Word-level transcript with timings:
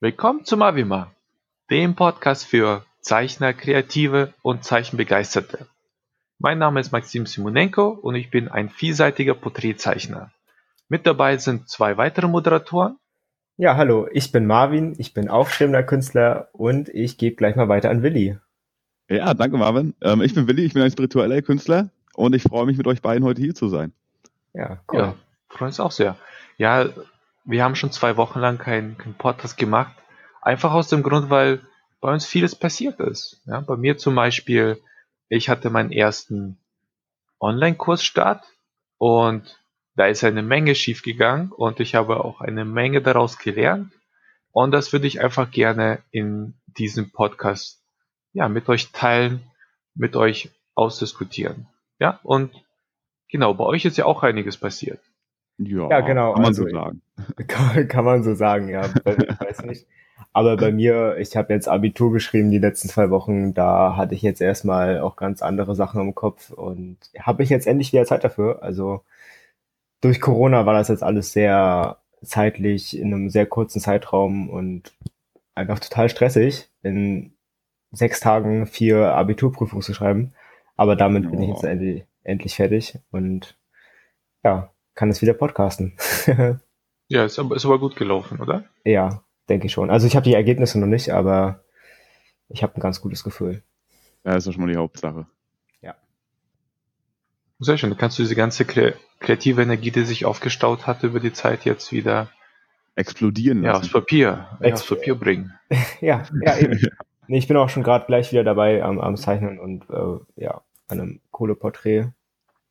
Willkommen 0.00 0.44
zum 0.44 0.62
Avima, 0.62 1.10
dem 1.72 1.96
Podcast 1.96 2.46
für 2.46 2.84
Zeichner, 3.00 3.52
Kreative 3.52 4.32
und 4.42 4.62
Zeichenbegeisterte. 4.62 5.66
Mein 6.38 6.58
Name 6.58 6.78
ist 6.78 6.92
Maxim 6.92 7.26
Simonenko 7.26 7.88
und 7.88 8.14
ich 8.14 8.30
bin 8.30 8.46
ein 8.46 8.68
vielseitiger 8.68 9.34
Porträtzeichner. 9.34 10.30
Mit 10.88 11.04
dabei 11.04 11.36
sind 11.38 11.68
zwei 11.68 11.96
weitere 11.96 12.28
Moderatoren. 12.28 12.96
Ja, 13.56 13.74
hallo, 13.74 14.06
ich 14.12 14.30
bin 14.30 14.46
Marvin, 14.46 14.94
ich 14.98 15.14
bin 15.14 15.28
aufstrebender 15.28 15.82
Künstler 15.82 16.48
und 16.52 16.88
ich 16.90 17.18
gebe 17.18 17.34
gleich 17.34 17.56
mal 17.56 17.68
weiter 17.68 17.90
an 17.90 18.04
Willi. 18.04 18.38
Ja, 19.08 19.34
danke 19.34 19.56
Marvin. 19.56 19.96
Ähm, 20.00 20.22
ich 20.22 20.32
bin 20.32 20.46
Willi, 20.46 20.64
ich 20.64 20.74
bin 20.74 20.82
ein 20.84 20.92
spiritueller 20.92 21.42
Künstler 21.42 21.88
und 22.14 22.36
ich 22.36 22.44
freue 22.44 22.66
mich 22.66 22.78
mit 22.78 22.86
euch 22.86 23.02
beiden 23.02 23.24
heute 23.24 23.42
hier 23.42 23.56
zu 23.56 23.66
sein. 23.66 23.92
Ja, 24.54 24.78
cool. 24.92 25.00
Ja, 25.00 25.14
freuen 25.48 25.70
uns 25.70 25.80
auch 25.80 25.90
sehr. 25.90 26.16
Ja, 26.56 26.88
wir 27.48 27.64
haben 27.64 27.76
schon 27.76 27.92
zwei 27.92 28.18
Wochen 28.18 28.40
lang 28.40 28.58
keinen 28.58 28.98
kein 28.98 29.14
Podcast 29.14 29.56
gemacht. 29.56 29.96
Einfach 30.42 30.72
aus 30.72 30.88
dem 30.88 31.02
Grund, 31.02 31.30
weil 31.30 31.62
bei 32.00 32.12
uns 32.12 32.26
vieles 32.26 32.54
passiert 32.54 33.00
ist. 33.00 33.40
Ja, 33.46 33.60
bei 33.60 33.76
mir 33.76 33.96
zum 33.96 34.14
Beispiel, 34.14 34.82
ich 35.30 35.48
hatte 35.48 35.70
meinen 35.70 35.90
ersten 35.90 36.58
Online-Kursstart 37.40 38.44
und 38.98 39.58
da 39.96 40.06
ist 40.06 40.24
eine 40.24 40.42
Menge 40.42 40.74
schiefgegangen 40.74 41.50
und 41.50 41.80
ich 41.80 41.94
habe 41.94 42.22
auch 42.22 42.42
eine 42.42 42.66
Menge 42.66 43.00
daraus 43.00 43.38
gelernt. 43.38 43.92
Und 44.52 44.72
das 44.72 44.92
würde 44.92 45.06
ich 45.06 45.22
einfach 45.22 45.50
gerne 45.50 46.00
in 46.10 46.52
diesem 46.66 47.10
Podcast 47.10 47.80
ja, 48.34 48.48
mit 48.50 48.68
euch 48.68 48.92
teilen, 48.92 49.42
mit 49.94 50.16
euch 50.16 50.50
ausdiskutieren. 50.74 51.66
Ja, 51.98 52.20
und 52.24 52.52
genau, 53.30 53.54
bei 53.54 53.64
euch 53.64 53.86
ist 53.86 53.96
ja 53.96 54.04
auch 54.04 54.22
einiges 54.22 54.58
passiert. 54.58 55.00
Ja, 55.56 55.88
ja 55.88 56.00
genau. 56.02 56.34
Kann 56.34 56.42
man 56.42 56.50
also, 56.50 56.64
so 56.64 56.68
sagen. 56.68 57.00
Kann, 57.46 57.86
kann, 57.88 58.04
man 58.04 58.24
so 58.24 58.34
sagen, 58.34 58.68
ja. 58.68 58.84
Ich 58.86 59.40
weiß 59.40 59.62
nicht. 59.64 59.86
Aber 60.32 60.56
bei 60.56 60.72
mir, 60.72 61.16
ich 61.18 61.36
habe 61.36 61.52
jetzt 61.52 61.68
Abitur 61.68 62.12
geschrieben 62.12 62.50
die 62.50 62.58
letzten 62.58 62.88
zwei 62.88 63.10
Wochen, 63.10 63.54
da 63.54 63.96
hatte 63.96 64.14
ich 64.14 64.22
jetzt 64.22 64.40
erstmal 64.40 65.00
auch 65.00 65.16
ganz 65.16 65.42
andere 65.42 65.74
Sachen 65.74 66.00
im 66.00 66.14
Kopf 66.14 66.50
und 66.50 66.96
habe 67.18 67.42
ich 67.42 67.50
jetzt 67.50 67.66
endlich 67.66 67.92
wieder 67.92 68.04
Zeit 68.04 68.24
dafür. 68.24 68.62
Also 68.62 69.02
durch 70.00 70.20
Corona 70.20 70.66
war 70.66 70.74
das 70.74 70.88
jetzt 70.88 71.02
alles 71.02 71.32
sehr 71.32 71.98
zeitlich 72.22 72.98
in 72.98 73.12
einem 73.12 73.30
sehr 73.30 73.46
kurzen 73.46 73.80
Zeitraum 73.80 74.50
und 74.50 74.92
einfach 75.54 75.78
total 75.78 76.08
stressig, 76.08 76.68
in 76.82 77.32
sechs 77.92 78.20
Tagen 78.20 78.66
vier 78.66 79.14
Abiturprüfungen 79.14 79.82
zu 79.82 79.94
schreiben. 79.94 80.32
Aber 80.76 80.94
damit 80.94 81.26
oh. 81.26 81.30
bin 81.30 81.42
ich 81.42 81.48
jetzt 81.50 81.64
endlich, 81.64 82.04
endlich 82.22 82.56
fertig 82.56 82.98
und 83.10 83.56
ja, 84.44 84.70
kann 84.94 85.10
es 85.10 85.22
wieder 85.22 85.34
podcasten. 85.34 85.96
ja, 87.08 87.24
ist 87.24 87.38
aber, 87.38 87.56
ist 87.56 87.64
aber 87.64 87.78
gut 87.78 87.96
gelaufen, 87.96 88.40
oder? 88.40 88.64
Ja, 88.84 89.22
denke 89.48 89.66
ich 89.66 89.72
schon. 89.72 89.90
Also 89.90 90.06
ich 90.06 90.14
habe 90.14 90.24
die 90.24 90.34
Ergebnisse 90.34 90.78
noch 90.78 90.86
nicht, 90.86 91.10
aber 91.10 91.64
ich 92.48 92.62
habe 92.62 92.76
ein 92.76 92.80
ganz 92.80 93.00
gutes 93.00 93.24
Gefühl. 93.24 93.62
Ja, 94.24 94.34
das 94.34 94.46
ist 94.46 94.54
schon 94.54 94.62
mal 94.62 94.70
die 94.70 94.78
Hauptsache. 94.78 95.26
Ja. 95.80 95.94
Sehr 97.58 97.78
schön. 97.78 97.90
Dann 97.90 97.98
kannst 97.98 98.18
du 98.18 98.22
diese 98.22 98.34
ganze 98.34 98.64
kreative 98.64 99.62
Energie, 99.62 99.90
die 99.90 100.04
sich 100.04 100.26
aufgestaut 100.26 100.86
hat 100.86 101.02
über 101.02 101.20
die 101.20 101.32
Zeit, 101.32 101.64
jetzt 101.64 101.92
wieder 101.92 102.30
explodieren 102.94 103.62
lassen. 103.62 103.74
Ja, 103.74 103.80
aufs 103.80 103.92
Papier, 103.92 104.48
ja. 104.60 104.72
aufs 104.72 104.86
Papier 104.86 105.14
bringen. 105.14 105.52
ja, 106.00 106.24
ja, 106.42 106.58
eben. 106.58 106.80
Nee, 107.30 107.36
ich 107.36 107.46
bin 107.46 107.58
auch 107.58 107.68
schon 107.68 107.82
gerade 107.82 108.06
gleich 108.06 108.32
wieder 108.32 108.42
dabei 108.42 108.82
am, 108.82 108.98
am 108.98 109.18
Zeichnen 109.18 109.60
und 109.60 109.84
äh, 109.90 110.42
ja, 110.42 110.62
an 110.88 110.98
einem 110.98 111.20
Kohleporträt. 111.30 112.06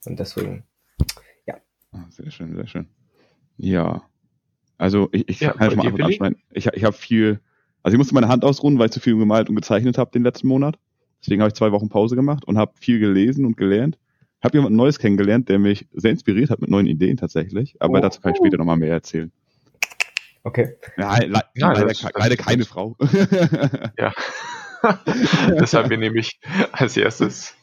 Und 0.06 0.20
deswegen, 0.20 0.64
ja. 1.46 1.58
Ah, 1.92 2.06
sehr 2.10 2.32
schön, 2.32 2.56
sehr 2.56 2.66
schön. 2.66 2.88
Ja. 3.58 4.02
Also 4.78 5.10
ich, 5.12 5.28
ich 5.28 5.40
ja, 5.40 5.54
kann 5.54 5.70
schon 5.72 5.78
mal 5.78 5.88
einfach 5.88 6.06
anschneiden. 6.06 6.38
Ich, 6.52 6.68
ich 6.68 6.84
habe 6.84 6.96
viel, 6.96 7.40
also 7.84 7.96
ich 7.96 7.98
musste 7.98 8.14
meine 8.14 8.28
Hand 8.28 8.44
ausruhen, 8.44 8.78
weil 8.80 8.88
ich 8.88 8.92
zu 8.92 9.00
viel 9.00 9.18
gemalt 9.18 9.50
und 9.50 9.56
gezeichnet 9.56 9.98
habe 9.98 10.12
den 10.12 10.24
letzten 10.24 10.48
Monat. 10.48 10.78
Deswegen 11.22 11.42
habe 11.42 11.50
ich 11.50 11.56
zwei 11.56 11.72
Wochen 11.72 11.90
Pause 11.90 12.16
gemacht 12.16 12.46
und 12.46 12.58
habe 12.58 12.74
viel 12.80 13.00
gelesen 13.00 13.46
und 13.46 13.58
gelernt. 13.58 13.98
Habe 14.44 14.58
jemand 14.58 14.76
Neues 14.76 15.00
kennengelernt, 15.00 15.50
der 15.50 15.58
mich 15.58 15.88
sehr 15.94 16.12
inspiriert 16.12 16.52
hat 16.52 16.62
mit 16.62 16.70
neuen 16.70 16.86
Ideen 16.86 17.18
tatsächlich. 17.18 17.76
Aber 17.80 17.98
oh. 17.98 18.02
dazu 18.02 18.22
kann 18.22 18.34
ich 18.34 18.38
später 18.38 18.58
nochmal 18.58 18.78
mehr 18.78 18.94
erzählen. 18.94 19.32
Okay. 20.44 20.76
Ja, 20.96 21.18
le 21.18 21.42
ja 21.56 21.74
leider, 21.74 21.94
leider 22.14 22.38
keine 22.38 22.66
Frau. 22.66 22.96
ja. 23.98 24.14
das 25.58 25.74
haben 25.74 25.90
wir 25.90 25.98
nämlich 25.98 26.40
als 26.72 26.96
erstes 26.96 27.56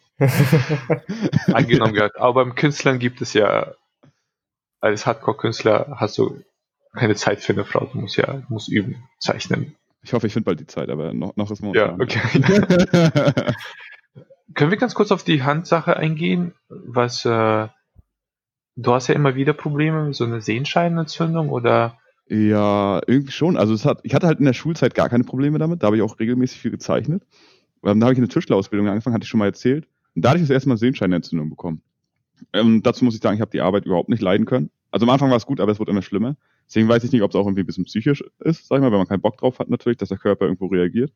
angenommen 1.52 1.94
gehabt. 1.94 2.18
Aber 2.18 2.44
beim 2.44 2.54
Künstlern 2.54 2.98
gibt 2.98 3.20
es 3.22 3.34
ja, 3.34 3.74
als 4.80 5.06
Hardcore-Künstler 5.06 5.96
hast 5.96 6.18
du 6.18 6.42
keine 6.94 7.14
Zeit 7.14 7.40
für 7.40 7.52
eine 7.52 7.64
Frau. 7.64 7.88
Du 7.92 7.98
musst 7.98 8.16
ja, 8.16 8.26
du 8.26 8.44
musst 8.48 8.68
üben, 8.68 9.04
zeichnen. 9.18 9.74
Ich 10.02 10.12
hoffe, 10.12 10.26
ich 10.26 10.32
finde 10.32 10.44
bald 10.44 10.60
die 10.60 10.66
Zeit, 10.66 10.90
aber 10.90 11.14
noch, 11.14 11.36
noch 11.36 11.50
ist 11.50 11.62
momentan. 11.62 11.98
Ja, 11.98 12.02
okay. 12.02 12.20
Können 14.54 14.70
wir 14.70 14.78
ganz 14.78 14.94
kurz 14.94 15.10
auf 15.10 15.24
die 15.24 15.42
Handsache 15.42 15.96
eingehen? 15.96 16.54
Was, 16.68 17.24
äh, 17.24 17.68
du 18.76 18.92
hast 18.92 19.08
ja 19.08 19.14
immer 19.14 19.34
wieder 19.34 19.52
Probleme 19.52 20.04
mit 20.04 20.14
so 20.14 20.24
einer 20.24 20.40
Sehenscheidenentzündung 20.40 21.48
oder 21.48 21.98
ja, 22.26 23.00
irgendwie 23.06 23.32
schon. 23.32 23.56
Also 23.56 23.74
es 23.74 23.84
hat, 23.84 24.00
ich 24.02 24.14
hatte 24.14 24.26
halt 24.26 24.38
in 24.38 24.46
der 24.46 24.54
Schulzeit 24.54 24.94
gar 24.94 25.08
keine 25.08 25.24
Probleme 25.24 25.58
damit. 25.58 25.82
Da 25.82 25.86
habe 25.86 25.96
ich 25.96 26.02
auch 26.02 26.18
regelmäßig 26.18 26.58
viel 26.58 26.70
gezeichnet. 26.70 27.22
Ähm, 27.84 28.00
da 28.00 28.06
habe 28.06 28.14
ich 28.14 28.18
eine 28.18 28.28
Tischlerausbildung 28.28 28.88
angefangen, 28.88 29.14
hatte 29.14 29.24
ich 29.24 29.28
schon 29.28 29.40
mal 29.40 29.46
erzählt. 29.46 29.86
Und 30.14 30.24
da 30.24 30.30
hatte 30.30 30.38
ich 30.38 30.44
das 30.44 30.54
erste 30.54 30.68
Mal 30.68 30.78
Sehenscheinentzündung 30.78 31.50
bekommen. 31.50 31.82
Ähm, 32.52 32.82
dazu 32.82 33.04
muss 33.04 33.14
ich 33.14 33.20
sagen, 33.20 33.34
ich 33.34 33.40
habe 33.40 33.50
die 33.50 33.60
Arbeit 33.60 33.84
überhaupt 33.84 34.08
nicht 34.08 34.22
leiden 34.22 34.46
können. 34.46 34.70
Also 34.90 35.04
am 35.04 35.10
Anfang 35.10 35.30
war 35.30 35.36
es 35.36 35.46
gut, 35.46 35.60
aber 35.60 35.72
es 35.72 35.78
wurde 35.78 35.90
immer 35.90 36.02
schlimmer. 36.02 36.36
Deswegen 36.66 36.88
weiß 36.88 37.04
ich 37.04 37.12
nicht, 37.12 37.22
ob 37.22 37.30
es 37.30 37.36
auch 37.36 37.46
irgendwie 37.46 37.62
ein 37.62 37.66
bisschen 37.66 37.84
psychisch 37.84 38.22
ist, 38.40 38.66
sag 38.66 38.76
ich 38.76 38.82
mal, 38.82 38.90
wenn 38.90 38.98
man 38.98 39.06
keinen 39.06 39.20
Bock 39.20 39.36
drauf 39.36 39.58
hat 39.58 39.68
natürlich, 39.68 39.98
dass 39.98 40.08
der 40.08 40.18
Körper 40.18 40.46
irgendwo 40.46 40.66
reagiert. 40.66 41.12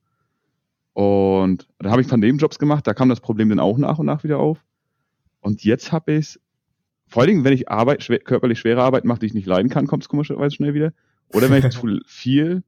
Und 0.93 1.69
dann 1.79 1.91
habe 1.91 2.03
ich 2.03 2.09
von 2.09 2.21
dem 2.21 2.39
Jobs 2.39 2.59
gemacht, 2.59 2.87
da 2.87 2.95
kam 2.95 3.09
das 3.09 3.21
Problem 3.21 3.49
dann 3.49 3.61
auch 3.61 3.79
nach 3.79 3.99
und 3.99 4.07
nach 4.07 4.25
wieder 4.25 4.39
auf. 4.39 4.65
Und 5.41 5.65
jetzt 5.65 5.93
habe 5.93 6.13
ich 6.13 6.19
es 6.19 6.41
vor 7.09 7.23
allen 7.23 7.31
Dingen, 7.31 7.45
wenn 7.45 7.55
ich 7.55 7.71
Arbeit, 7.71 8.03
schwer, 8.03 8.19
körperlich 8.19 8.59
schwere 8.59 8.83
Arbeit 8.83 9.05
mache, 9.05 9.21
die 9.21 9.27
ich 9.27 9.35
nicht 9.35 9.47
leiden 9.47 9.71
kann, 9.71 9.87
kommt 9.87 10.03
es 10.03 10.09
komischerweise 10.09 10.55
schnell 10.55 10.75
wieder. 10.75 10.93
Oder 11.33 11.51
wenn 11.51 11.65
ich 11.65 11.71
zu 11.71 12.01
viel, 12.07 12.63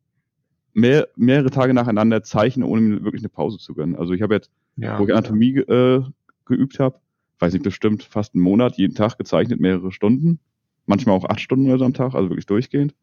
mehr, 0.73 1.09
mehrere 1.17 1.51
Tage 1.51 1.75
nacheinander 1.75 2.23
zeichne, 2.23 2.67
ohne 2.67 2.81
mir 2.81 3.05
wirklich 3.05 3.23
eine 3.23 3.29
Pause 3.29 3.59
zu 3.59 3.75
gönnen. 3.75 3.97
Also 3.97 4.13
ich 4.13 4.23
habe 4.23 4.35
jetzt, 4.35 4.51
ja, 4.77 4.99
wo 4.99 5.05
ich 5.05 5.13
Anatomie 5.13 5.59
äh, 5.59 6.03
geübt 6.47 6.79
habe, 6.79 6.99
weiß 7.39 7.53
nicht, 7.53 7.63
bestimmt 7.63 8.03
fast 8.03 8.35
einen 8.35 8.43
Monat, 8.43 8.77
jeden 8.77 8.95
Tag 8.95 9.19
gezeichnet, 9.19 9.61
mehrere 9.61 9.93
Stunden. 9.93 10.41
Manchmal 10.91 11.17
auch 11.17 11.25
acht 11.25 11.41
Stunden 11.41 11.69
oder 11.69 11.79
so 11.79 11.85
am 11.85 11.95
Tag, 11.95 12.15
also 12.15 12.29
wirklich 12.29 12.47
durchgehend. 12.47 12.95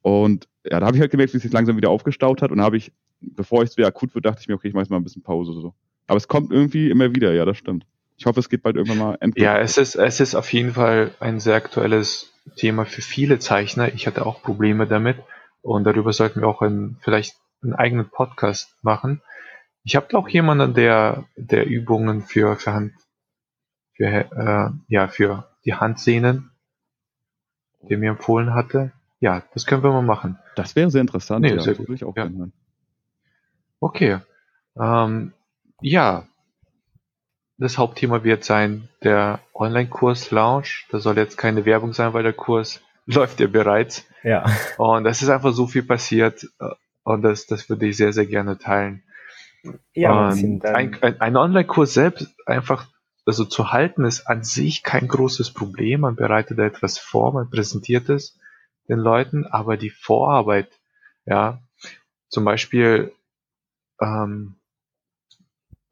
Und 0.00 0.48
ja, 0.64 0.80
da 0.80 0.86
habe 0.86 0.96
ich 0.96 1.00
halt 1.00 1.10
gemerkt, 1.10 1.32
wie 1.32 1.36
es 1.36 1.42
sich 1.42 1.52
langsam 1.52 1.76
wieder 1.76 1.90
aufgestaut 1.90 2.42
hat. 2.42 2.50
Und 2.50 2.58
da 2.58 2.64
habe 2.64 2.76
ich, 2.76 2.92
bevor 3.20 3.62
es 3.62 3.76
wieder 3.76 3.86
akut 3.86 4.14
wird, 4.14 4.24
dachte 4.24 4.40
ich 4.40 4.48
mir, 4.48 4.54
okay, 4.54 4.68
ich 4.68 4.74
mache 4.74 4.82
jetzt 4.82 4.90
mal 4.90 4.96
ein 4.96 5.04
bisschen 5.04 5.22
Pause 5.22 5.52
oder 5.52 5.60
so. 5.60 5.74
Aber 6.06 6.16
es 6.16 6.26
kommt 6.26 6.50
irgendwie 6.50 6.90
immer 6.90 7.14
wieder, 7.14 7.32
ja, 7.32 7.44
das 7.44 7.58
stimmt. 7.58 7.86
Ich 8.16 8.26
hoffe, 8.26 8.40
es 8.40 8.48
geht 8.48 8.62
bald 8.62 8.76
irgendwann 8.76 8.98
mal 8.98 9.18
endlich. 9.20 9.44
Ja, 9.44 9.58
es 9.58 9.76
ist, 9.76 9.94
es 9.94 10.20
ist 10.20 10.34
auf 10.34 10.52
jeden 10.52 10.72
Fall 10.72 11.12
ein 11.20 11.38
sehr 11.38 11.54
aktuelles 11.54 12.32
Thema 12.56 12.84
für 12.84 13.02
viele 13.02 13.38
Zeichner. 13.38 13.92
Ich 13.94 14.06
hatte 14.06 14.24
auch 14.24 14.42
Probleme 14.42 14.86
damit 14.86 15.18
und 15.60 15.84
darüber 15.84 16.12
sollten 16.12 16.40
wir 16.40 16.48
auch 16.48 16.62
ein, 16.62 16.96
vielleicht 17.00 17.36
einen 17.62 17.74
eigenen 17.74 18.08
Podcast 18.08 18.76
machen. 18.82 19.22
Ich 19.84 19.96
habe 19.96 20.16
auch 20.16 20.28
jemanden, 20.28 20.74
der, 20.74 21.24
der 21.36 21.66
Übungen 21.66 22.22
für, 22.22 22.56
für 22.56 22.72
Hand, 22.72 22.92
für, 23.94 24.06
äh, 24.06 24.70
ja, 24.88 25.08
für 25.08 25.48
die 25.64 25.74
Handsehnen, 25.74 26.51
der 27.88 27.98
mir 27.98 28.10
empfohlen 28.10 28.54
hatte. 28.54 28.92
Ja, 29.20 29.42
das 29.54 29.66
können 29.66 29.82
wir 29.82 29.92
mal 29.92 30.02
machen. 30.02 30.38
Das 30.56 30.74
wäre 30.74 30.90
sehr 30.90 31.00
interessant. 31.00 31.42
Nee, 31.42 31.54
ja, 31.54 31.60
sehr 31.60 31.74
gut. 31.74 31.88
Ich 31.90 32.04
auch 32.04 32.16
ja. 32.16 32.28
Okay. 33.80 34.18
Ähm, 34.76 35.32
ja, 35.80 36.26
das 37.58 37.78
Hauptthema 37.78 38.24
wird 38.24 38.44
sein 38.44 38.88
der 39.02 39.40
Online-Kurs 39.54 40.30
Launch. 40.30 40.86
Da 40.90 40.98
soll 40.98 41.16
jetzt 41.16 41.38
keine 41.38 41.64
Werbung 41.64 41.92
sein, 41.92 42.12
weil 42.12 42.22
der 42.22 42.32
Kurs 42.32 42.80
läuft 43.06 43.40
ja 43.40 43.46
bereits. 43.46 44.06
Ja. 44.22 44.44
Und 44.78 45.06
es 45.06 45.22
ist 45.22 45.28
einfach 45.28 45.52
so 45.52 45.66
viel 45.66 45.82
passiert 45.82 46.44
äh, 46.60 46.68
und 47.04 47.22
das, 47.22 47.46
das 47.46 47.68
würde 47.68 47.86
ich 47.86 47.96
sehr, 47.96 48.12
sehr 48.12 48.26
gerne 48.26 48.58
teilen. 48.58 49.02
Ja, 49.94 50.28
ein, 50.28 50.60
ein, 50.62 51.20
ein 51.20 51.36
Online-Kurs 51.36 51.94
selbst 51.94 52.34
einfach 52.46 52.88
also 53.24 53.44
zu 53.44 53.72
halten 53.72 54.04
ist 54.04 54.26
an 54.26 54.42
sich 54.44 54.82
kein 54.82 55.08
großes 55.08 55.52
Problem. 55.52 56.00
Man 56.00 56.16
bereitet 56.16 56.58
da 56.58 56.64
etwas 56.64 56.98
vor, 56.98 57.32
man 57.32 57.50
präsentiert 57.50 58.08
es 58.08 58.38
den 58.88 58.98
Leuten, 58.98 59.46
aber 59.46 59.76
die 59.76 59.90
Vorarbeit, 59.90 60.80
ja, 61.24 61.60
zum 62.28 62.44
Beispiel 62.44 63.12
ähm, 64.00 64.56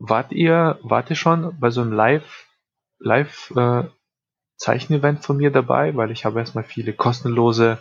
Wart 0.02 0.32
ihr, 0.32 0.78
wart 0.82 1.10
ihr 1.10 1.16
schon 1.16 1.60
bei 1.60 1.68
so 1.68 1.82
einem 1.82 1.92
Live, 1.92 2.46
Live 2.98 3.52
äh, 3.54 3.84
Zeichenevent 4.56 5.26
von 5.26 5.36
mir 5.36 5.50
dabei? 5.50 5.94
Weil 5.94 6.10
ich 6.10 6.24
habe 6.24 6.40
erstmal 6.40 6.64
viele 6.64 6.94
kostenlose 6.94 7.78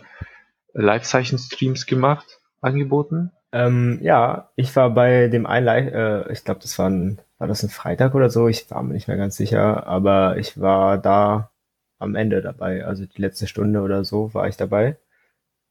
Live-Zeichen-Streams 0.74 1.86
gemacht, 1.86 2.40
angeboten. 2.60 3.32
Ähm, 3.52 4.00
ja, 4.02 4.50
ich 4.54 4.76
war 4.76 4.90
bei 4.90 5.28
dem 5.28 5.46
einen 5.46 5.88
äh, 5.88 6.30
ich 6.30 6.44
glaube, 6.44 6.60
das 6.60 6.78
war 6.78 6.90
ein, 6.90 7.22
war 7.40 7.48
das 7.48 7.62
ein 7.62 7.70
Freitag 7.70 8.14
oder 8.14 8.28
so, 8.28 8.48
ich 8.48 8.70
war 8.70 8.82
mir 8.82 8.92
nicht 8.92 9.08
mehr 9.08 9.16
ganz 9.16 9.34
sicher, 9.34 9.86
aber 9.86 10.36
ich 10.36 10.60
war 10.60 10.98
da 10.98 11.50
am 11.98 12.14
Ende 12.14 12.42
dabei, 12.42 12.84
also 12.84 13.06
die 13.06 13.20
letzte 13.20 13.46
Stunde 13.46 13.80
oder 13.80 14.04
so 14.04 14.34
war 14.34 14.46
ich 14.46 14.58
dabei. 14.58 14.98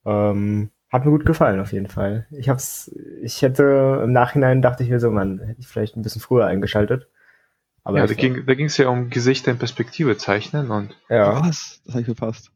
Ähm, 0.04 0.71
Hat 0.92 1.06
mir 1.06 1.12
gut 1.12 1.27
gefallen, 1.27 1.60
auf 1.60 1.71
jeden 1.71 1.88
Fall. 1.88 2.25
Ich 2.31 2.50
hab's, 2.50 2.92
ich 3.21 3.44
hätte 3.44 4.01
im 4.04 4.12
Nachhinein 4.12 4.63
dachte 4.63 4.83
ich 4.83 4.89
mir 4.89 5.00
so, 5.00 5.12
man, 5.12 5.39
hätte 5.39 5.60
ich 5.60 5.68
vielleicht 5.68 5.95
ein 5.95 6.01
bisschen 6.01 6.21
früher 6.21 6.48
eingeschaltet. 6.48 7.07
Aber 7.83 8.00
ja, 8.00 8.07
da 8.07 8.13
ging 8.16 8.45
da 8.48 8.56
ging's 8.56 8.77
ja 8.77 8.89
um 8.89 9.12
Gesichter 9.12 9.51
in 9.51 9.60
Perspektive 9.60 10.18
zeichnen 10.18 10.71
und. 10.71 10.95
Ja. 11.07 11.39
Was? 11.42 11.81
Das 11.86 11.94
habe 11.94 12.01
ich 12.01 12.06
verpasst. 12.06 12.51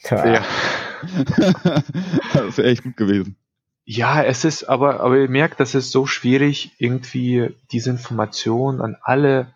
Ja. 0.00 0.26
ja. 0.26 0.44
das 2.32 2.58
wäre 2.58 2.68
echt 2.68 2.82
gut 2.82 2.96
gewesen. 2.96 3.36
Ja, 3.84 4.22
es 4.22 4.44
ist, 4.44 4.64
aber, 4.64 5.00
aber 5.00 5.18
ihr 5.18 5.28
merkt, 5.28 5.60
das 5.60 5.74
ist 5.74 5.90
so 5.90 6.06
schwierig, 6.06 6.72
irgendwie 6.78 7.54
diese 7.70 7.90
Information 7.90 8.80
an 8.80 8.96
alle 9.02 9.52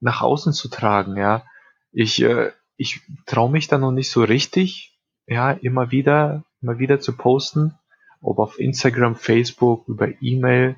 nach 0.00 0.20
außen 0.20 0.52
zu 0.52 0.68
tragen, 0.68 1.16
ja. 1.16 1.44
Ich, 1.90 2.22
äh, 2.22 2.52
ich 2.76 3.00
traue 3.24 3.50
mich 3.50 3.68
da 3.68 3.78
noch 3.78 3.92
nicht 3.92 4.10
so 4.10 4.22
richtig, 4.22 4.98
ja, 5.26 5.52
immer 5.52 5.90
wieder, 5.90 6.44
immer 6.60 6.78
wieder 6.78 7.00
zu 7.00 7.16
posten, 7.16 7.78
ob 8.20 8.38
auf 8.38 8.58
Instagram, 8.58 9.16
Facebook, 9.16 9.88
über 9.88 10.08
E-Mail. 10.20 10.76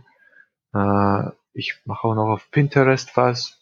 Äh, 0.73 1.31
ich 1.55 1.81
mache 1.87 2.07
auch 2.07 2.15
noch 2.15 2.29
auf 2.29 2.51
Pinterest 2.53 3.17
was. 3.17 3.59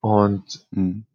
Und 0.00 0.66
mhm. 0.70 1.06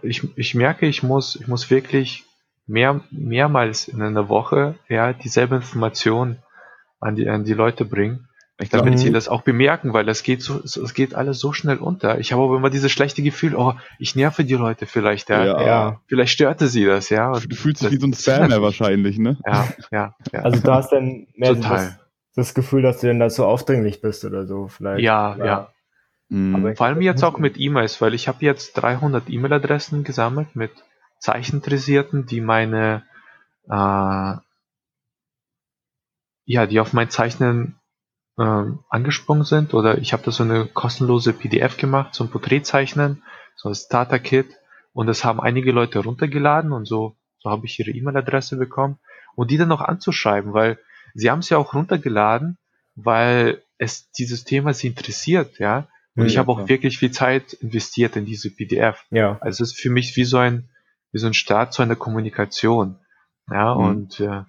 ich, 0.00 0.38
ich 0.38 0.54
merke, 0.54 0.86
ich 0.86 1.02
muss, 1.02 1.36
ich 1.36 1.46
muss 1.46 1.70
wirklich 1.70 2.24
mehr, 2.68 3.00
mehrmals 3.10 3.88
in 3.88 4.00
einer 4.02 4.28
Woche 4.28 4.76
ja, 4.88 5.12
dieselbe 5.12 5.56
Information 5.56 6.38
an 7.00 7.16
die, 7.16 7.28
an 7.28 7.44
die 7.44 7.54
Leute 7.54 7.84
bringen, 7.84 8.28
ich 8.60 8.70
damit 8.70 8.94
glaub, 8.94 8.98
sie 8.98 9.12
das 9.12 9.28
auch 9.28 9.42
bemerken, 9.42 9.92
weil 9.92 10.04
das 10.04 10.24
geht 10.24 10.42
so, 10.42 10.60
es 10.64 10.92
geht 10.92 11.14
alles 11.14 11.38
so 11.38 11.52
schnell 11.52 11.76
unter. 11.76 12.18
Ich 12.18 12.32
habe 12.32 12.42
aber 12.42 12.56
immer 12.56 12.70
dieses 12.70 12.90
schlechte 12.90 13.22
Gefühl, 13.22 13.54
oh, 13.54 13.74
ich 14.00 14.16
nerve 14.16 14.42
die 14.42 14.54
Leute 14.54 14.86
vielleicht, 14.86 15.28
ja. 15.28 15.44
ja. 15.44 15.66
ja. 15.66 16.00
Vielleicht 16.08 16.32
störte 16.32 16.66
sie 16.66 16.84
das, 16.84 17.08
ja. 17.08 17.30
Und 17.30 17.52
du 17.52 17.54
fühlst 17.54 17.82
dich 17.82 17.92
wie 17.92 18.00
so 18.00 18.08
ein 18.08 18.14
Spammer 18.14 18.60
wahrscheinlich, 18.60 19.18
ne? 19.18 19.38
Ja, 19.46 19.68
ja, 19.92 20.16
ja. 20.32 20.40
Also 20.40 20.60
du 20.60 20.72
hast 20.72 20.90
dann 20.90 21.28
mehr 21.36 21.54
Total. 21.54 21.76
Das, 21.76 21.98
das, 22.34 22.54
Gefühl, 22.54 22.82
dass 22.82 23.00
du 23.00 23.06
dann 23.06 23.20
da 23.20 23.30
so 23.30 23.46
aufdringlich 23.46 24.00
bist 24.00 24.24
oder 24.24 24.44
so, 24.46 24.66
vielleicht. 24.66 25.04
Ja, 25.04 25.36
ja. 25.36 25.44
ja. 25.44 25.72
Mhm. 26.28 26.74
Vor 26.74 26.86
allem 26.86 27.00
jetzt 27.00 27.22
auch 27.22 27.38
mit 27.38 27.60
E-Mails, 27.60 28.00
weil 28.00 28.12
ich 28.12 28.26
habe 28.26 28.38
jetzt 28.40 28.72
300 28.74 29.30
E-Mail-Adressen 29.30 30.02
gesammelt 30.02 30.56
mit 30.56 30.72
Zeichentressierten, 31.18 32.26
die 32.26 32.40
meine, 32.40 33.02
äh, 33.68 34.36
ja, 36.44 36.66
die 36.66 36.80
auf 36.80 36.92
mein 36.92 37.10
Zeichnen 37.10 37.78
äh, 38.38 38.64
angesprungen 38.88 39.44
sind 39.44 39.74
oder 39.74 39.98
ich 39.98 40.12
habe 40.12 40.22
da 40.22 40.30
so 40.30 40.44
eine 40.44 40.66
kostenlose 40.66 41.32
PDF 41.32 41.76
gemacht 41.76 42.14
zum 42.14 42.30
Porträtzeichnen, 42.30 43.22
so 43.56 43.68
ein 43.68 43.74
Starter-Kit 43.74 44.56
und 44.92 45.06
das 45.06 45.24
haben 45.24 45.40
einige 45.40 45.72
Leute 45.72 45.98
runtergeladen 45.98 46.72
und 46.72 46.86
so, 46.86 47.16
so 47.38 47.50
habe 47.50 47.66
ich 47.66 47.78
ihre 47.78 47.90
E-Mail-Adresse 47.90 48.56
bekommen 48.56 48.98
und 49.34 49.50
die 49.50 49.58
dann 49.58 49.68
noch 49.68 49.80
anzuschreiben, 49.80 50.52
weil 50.52 50.78
sie 51.14 51.30
haben 51.30 51.40
es 51.40 51.48
ja 51.48 51.58
auch 51.58 51.74
runtergeladen, 51.74 52.58
weil 52.94 53.62
es 53.78 54.10
dieses 54.10 54.44
Thema 54.44 54.74
sie 54.74 54.88
interessiert, 54.88 55.58
ja. 55.58 55.88
Und 56.16 56.24
ja, 56.24 56.26
ich 56.26 56.38
habe 56.38 56.50
auch 56.50 56.56
klar. 56.56 56.68
wirklich 56.68 56.98
viel 56.98 57.12
Zeit 57.12 57.52
investiert 57.52 58.16
in 58.16 58.24
diese 58.24 58.50
PDF. 58.50 59.04
Ja. 59.10 59.38
Also 59.40 59.62
es 59.62 59.70
ist 59.70 59.80
für 59.80 59.90
mich 59.90 60.16
wie 60.16 60.24
so 60.24 60.38
ein, 60.38 60.68
wie 61.12 61.18
so 61.18 61.26
ein 61.26 61.34
Start 61.34 61.72
zu 61.72 61.82
einer 61.82 61.96
Kommunikation. 61.96 62.98
Ja, 63.50 63.74
mhm. 63.74 63.80
und 63.80 64.20
äh, 64.20 64.42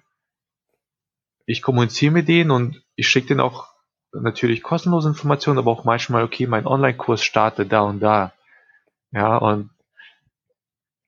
ich 1.46 1.62
kommuniziere 1.62 2.12
mit 2.12 2.28
denen 2.28 2.50
und 2.50 2.82
ich 2.94 3.08
schicke 3.08 3.28
denen 3.28 3.40
auch 3.40 3.68
natürlich 4.12 4.62
kostenlose 4.62 5.08
Informationen, 5.08 5.58
aber 5.58 5.70
auch 5.70 5.84
manchmal, 5.84 6.24
okay, 6.24 6.46
mein 6.46 6.66
Online-Kurs 6.66 7.22
startet 7.22 7.72
da 7.72 7.82
und 7.82 8.00
da. 8.00 8.32
Ja, 9.12 9.36
und, 9.36 9.70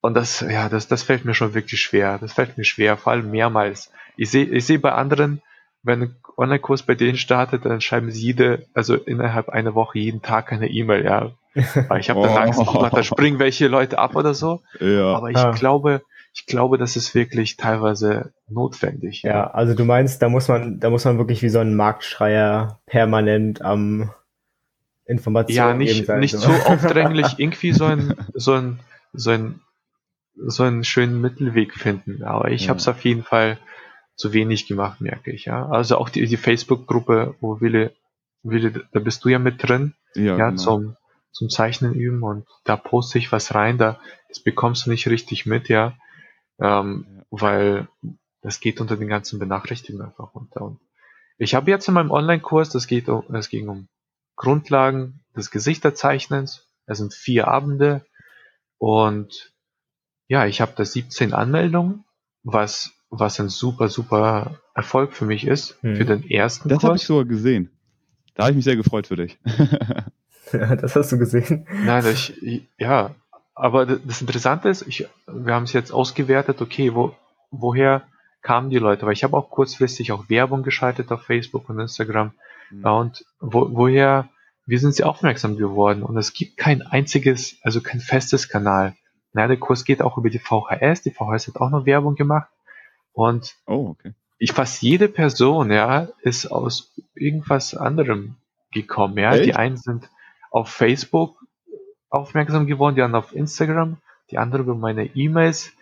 und 0.01 0.15
das, 0.15 0.41
ja, 0.41 0.69
das, 0.69 0.89
das 0.89 1.03
fällt 1.03 1.25
mir 1.25 1.35
schon 1.35 1.55
wirklich 1.55 1.81
schwer. 1.81 2.19
Das 2.19 2.33
fällt 2.33 2.59
mir 2.59 2.65
schwer, 2.65 2.97
vor 2.97 3.13
allem 3.13 3.31
mehrmals. 3.31 3.93
Ich 4.17 4.31
sehe, 4.31 4.45
ich 4.45 4.67
sehe 4.67 4.79
bei 4.79 4.93
anderen, 4.93 5.43
wenn 5.83 6.03
ein 6.03 6.17
Online-Kurs 6.37 6.85
bei 6.85 6.95
denen 6.95 7.19
startet, 7.19 7.65
dann 7.65 7.81
schreiben 7.81 8.11
sie 8.11 8.21
jede, 8.21 8.67
also 8.75 8.95
innerhalb 8.95 9.49
einer 9.49 9.75
Woche 9.75 9.99
jeden 9.99 10.23
Tag 10.23 10.53
eine 10.53 10.69
E-Mail, 10.69 11.05
ja. 11.05 11.33
Weil 11.55 12.01
ich 12.01 12.11
habe 12.11 12.23
dann 12.23 12.37
Angst, 12.37 12.61
oh, 12.61 12.89
da 12.91 13.03
springen 13.03 13.39
welche 13.39 13.69
Leute 13.69 13.99
ab 13.99 14.17
oder 14.17 14.35
so. 14.35 14.63
Ja. 14.81 15.15
Aber 15.15 15.31
ich 15.31 15.37
ah. 15.37 15.51
glaube, 15.51 16.03
ich 16.35 16.47
glaube, 16.47 16.79
das 16.79 16.97
ist 16.97 17.15
wirklich 17.15 17.57
teilweise 17.57 18.33
notwendig. 18.49 19.23
Ja. 19.23 19.31
ja, 19.31 19.51
also 19.51 19.75
du 19.75 19.85
meinst, 19.85 20.23
da 20.23 20.29
muss 20.29 20.49
man, 20.49 20.81
da 20.81 20.89
muss 20.89 21.05
man 21.05 21.19
wirklich 21.19 21.43
wie 21.43 21.51
so 21.51 21.59
ein 21.59 21.75
Marktschreier 21.75 22.81
permanent 22.87 23.63
am 23.63 24.11
Informationen 25.05 25.57
Ja, 25.57 25.75
nicht, 25.75 26.07
sein, 26.07 26.21
nicht 26.21 26.37
so 26.37 26.51
aufdränglich, 26.67 27.35
irgendwie 27.39 27.73
so 27.73 27.85
ein, 27.85 28.15
so 28.33 28.55
ein, 28.55 28.81
so 29.13 29.31
ein, 29.31 29.61
so 30.35 30.63
einen 30.63 30.85
schönen 30.85 31.21
Mittelweg 31.21 31.75
finden. 31.75 32.23
Aber 32.25 32.51
ich 32.51 32.63
ja. 32.63 32.69
habe 32.71 32.79
es 32.79 32.89
auf 32.89 33.05
jeden 33.05 33.25
Fall 33.25 33.59
zu 34.17 34.33
wenig 34.33 34.67
gemacht, 34.67 35.03
merke 35.03 35.31
ich. 35.31 35.45
Ja, 35.45 35.67
also 35.69 35.99
auch 35.99 36.09
die, 36.09 36.27
die 36.27 36.37
Facebook-Gruppe, 36.39 37.35
wo 37.41 37.61
Wille, 37.61 37.93
Wille, 38.43 38.85
da 38.93 39.01
bist 39.01 39.25
du 39.25 39.29
ja 39.29 39.39
mit 39.39 39.63
drin, 39.63 39.95
ja, 40.15 40.37
ja 40.37 40.51
genau. 40.51 40.57
zum 40.57 40.97
zum 41.33 41.49
Zeichnen 41.49 41.95
üben 41.95 42.23
und 42.23 42.47
da 42.65 42.77
poste 42.77 43.19
ich 43.19 43.33
was 43.33 43.55
rein, 43.55 43.79
da 43.79 43.99
das 44.29 44.41
bekommst 44.41 44.87
du 44.87 44.91
nicht 44.91 45.09
richtig 45.09 45.47
mit, 45.47 45.69
ja 45.69 45.95
ähm, 46.63 47.07
ja. 47.09 47.25
weil 47.31 47.89
das 48.41 48.61
geht 48.61 48.81
unter 48.81 48.97
den 48.97 49.09
ganzen 49.09 49.39
Benachrichtigungen 49.39 50.07
einfach 50.07 50.35
unter. 50.35 50.63
Und 50.63 50.81
ich 51.39 51.55
habe 51.55 51.71
jetzt 51.71 51.89
in 51.89 51.95
meinem 51.95 52.11
Online-Kurs, 52.11 52.71
das 52.71 52.87
geht 52.87 53.09
um, 53.09 53.35
es 53.35 53.49
ging 53.49 53.69
um 53.69 53.89
Grundlagen 54.37 55.21
des 55.37 55.51
Gesichterzeichnens. 55.51 56.69
Es 56.87 56.99
sind 56.99 57.15
vier 57.15 57.49
Abende 57.49 58.05
und 58.79 59.53
ja, 60.27 60.47
ich 60.47 60.61
habe 60.61 60.73
da 60.77 60.85
17 60.85 61.33
Anmeldungen, 61.33 62.05
was 62.43 62.93
was 63.15 63.39
ein 63.39 63.51
super 63.51 63.89
super 63.89 64.59
Erfolg 64.75 65.13
für 65.13 65.27
mich 65.27 65.47
ist 65.47 65.81
hm. 65.83 65.97
für 65.97 66.05
den 66.05 66.29
ersten 66.29 66.69
das 66.69 66.81
Kurs. 66.81 66.83
Das 66.83 66.89
habe 66.89 66.97
ich 66.97 67.05
sogar 67.05 67.25
gesehen. 67.27 67.71
Da 68.35 68.45
habe 68.45 68.53
ich 68.53 68.57
mich 68.57 68.65
sehr 68.65 68.77
gefreut 68.77 69.07
für 69.07 69.17
dich. 69.17 69.39
ja, 70.53 70.77
das 70.77 70.97
hast 70.97 71.13
du 71.13 71.19
gesehen. 71.19 71.67
Nein, 71.85 72.05
ich, 72.07 72.69
ja, 72.79 73.15
aber 73.55 73.87
das 73.87 74.21
Interessante 74.21 74.69
ist, 74.69 74.83
ich, 74.87 75.07
wir 75.27 75.55
haben 75.55 75.65
es 75.65 75.73
jetzt 75.73 75.93
ausgewertet, 75.93 76.61
okay, 76.61 76.95
wo, 76.95 77.15
woher 77.51 78.03
kamen 78.41 78.71
die 78.71 78.79
Leute? 78.79 79.07
Weil 79.07 79.13
ich 79.13 79.25
habe 79.25 79.37
auch 79.37 79.51
kurzfristig 79.51 80.13
auch 80.13 80.29
Werbung 80.29 80.63
geschaltet 80.63 81.13
auf 81.13 81.23
Facebook 81.23 81.69
und 81.69 81.79
Instagram. 81.79 82.33
Mhm. 82.71 82.85
Und 82.85 83.25
wo, 83.41 83.69
woher, 83.73 84.29
wie 84.67 84.79
sind 84.79 84.95
sie 84.95 85.05
aufmerksam 85.05 85.57
geworden? 85.57 86.03
Und 86.03 86.17
es 86.17 86.33
gibt 86.33 86.57
kein 86.57 86.83
einziges, 86.83 87.57
also 87.63 87.81
kein 87.81 88.01
festes 88.01 88.49
Kanal. 88.49 88.95
Na, 89.33 89.47
der 89.47 89.57
Kurs 89.57 89.85
geht 89.85 90.03
auch 90.03 90.19
über 90.19 90.29
die 90.29 90.39
VHS. 90.39 91.03
Die 91.03 91.11
VHS 91.11 91.49
hat 91.49 91.57
auch 91.57 91.71
noch 91.71 91.87
Werbung 91.87 92.17
gemacht. 92.17 92.49
Und 93.13 93.55
oh, 93.67 93.91
okay. 93.91 94.13
ich 94.39 94.53
fast 94.53 94.83
jede 94.83 95.09
Person, 95.09 95.71
ja, 95.71 96.09
ist 96.23 96.47
aus 96.47 96.93
irgendwas 97.15 97.75
anderem 97.75 98.37
gekommen. 98.73 99.19
Ja, 99.19 99.35
Echt? 99.35 99.45
die 99.45 99.55
einen 99.55 99.77
sind 99.77 100.09
auf 100.53 100.69
Facebook 100.69 101.43
aufmerksam 102.11 102.67
geworden, 102.67 102.95
die 102.95 103.03
anderen 103.03 103.25
auf 103.25 103.35
Instagram, 103.35 103.97
die 104.31 104.39
anderen 104.39 104.67
über 104.67 104.75
meine 104.75 105.07
E-Mails, 105.17 105.73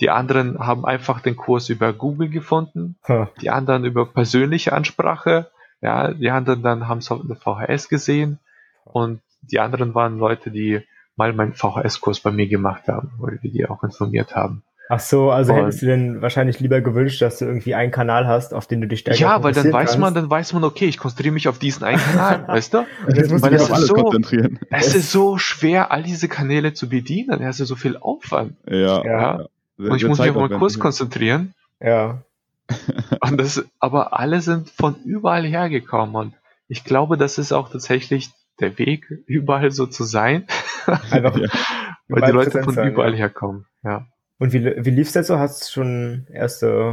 die 0.00 0.10
anderen 0.10 0.58
haben 0.58 0.84
einfach 0.84 1.20
den 1.20 1.36
Kurs 1.36 1.68
über 1.68 1.92
Google 1.92 2.28
gefunden, 2.28 2.98
huh. 3.08 3.26
die 3.40 3.50
anderen 3.50 3.84
über 3.84 4.04
persönliche 4.04 4.72
Ansprache, 4.72 5.50
ja, 5.80 6.12
die 6.12 6.30
anderen 6.30 6.62
dann 6.62 6.88
haben 6.88 6.98
es 6.98 7.10
auf 7.10 7.22
der 7.24 7.36
VHS 7.36 7.88
gesehen 7.88 8.38
und 8.84 9.20
die 9.42 9.60
anderen 9.60 9.94
waren 9.94 10.18
Leute, 10.18 10.50
die 10.50 10.82
mal 11.14 11.32
meinen 11.32 11.54
VHS-Kurs 11.54 12.20
bei 12.20 12.30
mir 12.30 12.48
gemacht 12.48 12.88
haben 12.88 13.12
oder 13.20 13.36
die, 13.36 13.50
die 13.50 13.66
auch 13.66 13.82
informiert 13.82 14.34
haben. 14.34 14.62
Ach 14.88 15.00
so, 15.00 15.30
also 15.30 15.52
und, 15.52 15.58
hättest 15.58 15.82
du 15.82 15.86
denn 15.86 16.22
wahrscheinlich 16.22 16.60
lieber 16.60 16.80
gewünscht, 16.80 17.20
dass 17.20 17.38
du 17.38 17.44
irgendwie 17.44 17.74
einen 17.74 17.90
Kanal 17.90 18.26
hast, 18.26 18.54
auf 18.54 18.66
den 18.66 18.80
du 18.80 18.86
dich 18.86 19.00
stärker 19.00 19.20
Ja, 19.20 19.42
weil 19.42 19.52
dann 19.52 19.72
weiß 19.72 19.90
kannst. 19.90 19.98
man, 19.98 20.14
dann 20.14 20.30
weiß 20.30 20.52
man, 20.52 20.62
okay, 20.62 20.86
ich 20.86 20.98
konzentriere 20.98 21.34
mich 21.34 21.48
auf 21.48 21.58
diesen 21.58 21.82
einen 21.82 21.98
Kanal, 21.98 22.44
weißt 22.46 22.74
du? 22.74 22.86
Jetzt 23.08 23.30
musst 23.30 23.42
weil 23.42 23.50
du 23.50 23.56
dich 23.56 23.66
auf 23.66 23.72
alles 23.72 23.88
so, 23.88 23.94
konzentrieren. 23.94 24.60
Es 24.70 24.94
ist 24.94 25.10
so 25.10 25.38
schwer, 25.38 25.90
all 25.90 26.04
diese 26.04 26.28
Kanäle 26.28 26.72
zu 26.72 26.88
bedienen. 26.88 27.42
Es 27.42 27.58
ist 27.58 27.68
so 27.68 27.76
viel 27.76 27.96
Aufwand. 27.96 28.56
Ja. 28.68 28.76
ja. 28.76 29.04
ja. 29.04 29.46
Und 29.78 29.96
ich 29.96 30.06
muss 30.06 30.18
mich 30.18 30.30
auf 30.30 30.36
meinen 30.36 30.58
Kurs 30.58 30.78
konzentrieren. 30.78 31.54
Ja. 31.80 32.22
Und 33.20 33.38
das, 33.38 33.64
aber 33.78 34.18
alle 34.18 34.40
sind 34.40 34.70
von 34.70 34.96
überall 35.04 35.44
hergekommen 35.44 36.16
und 36.16 36.34
ich 36.66 36.82
glaube, 36.82 37.16
das 37.16 37.38
ist 37.38 37.52
auch 37.52 37.68
tatsächlich 37.70 38.30
der 38.58 38.76
Weg, 38.76 39.06
überall 39.26 39.70
so 39.70 39.86
zu 39.86 40.02
sein. 40.02 40.48
Einfach, 40.86 41.36
ja. 41.36 41.48
weil 42.08 42.22
die 42.22 42.32
Leute 42.32 42.62
von 42.62 42.76
überall 42.88 43.12
ja. 43.12 43.18
herkommen. 43.18 43.66
Ja. 43.84 44.06
Und 44.38 44.52
wie, 44.52 44.64
wie 44.64 44.90
lief's 44.90 45.14
jetzt 45.14 45.28
so? 45.28 45.38
Hast 45.38 45.66
du 45.66 45.72
schon 45.72 46.26
erste 46.30 46.90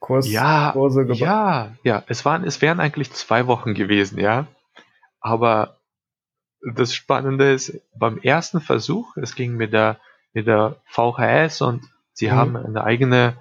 Kurs, 0.00 0.28
ja, 0.28 0.72
Kurse 0.72 1.04
gemacht? 1.04 1.20
Ja, 1.20 1.76
ja, 1.84 2.02
es 2.08 2.24
waren, 2.24 2.44
es 2.44 2.60
wären 2.60 2.80
eigentlich 2.80 3.12
zwei 3.12 3.46
Wochen 3.46 3.74
gewesen, 3.74 4.18
ja. 4.18 4.46
Aber 5.20 5.76
das 6.74 6.94
Spannende 6.94 7.52
ist, 7.52 7.80
beim 7.96 8.18
ersten 8.18 8.60
Versuch, 8.60 9.16
es 9.16 9.34
ging 9.34 9.56
mit 9.56 9.72
der, 9.72 9.98
mit 10.32 10.46
der 10.46 10.76
VHS 10.86 11.62
und 11.62 11.82
sie 12.12 12.28
mhm. 12.28 12.32
haben 12.32 12.56
eine 12.56 12.84
eigene, 12.84 13.36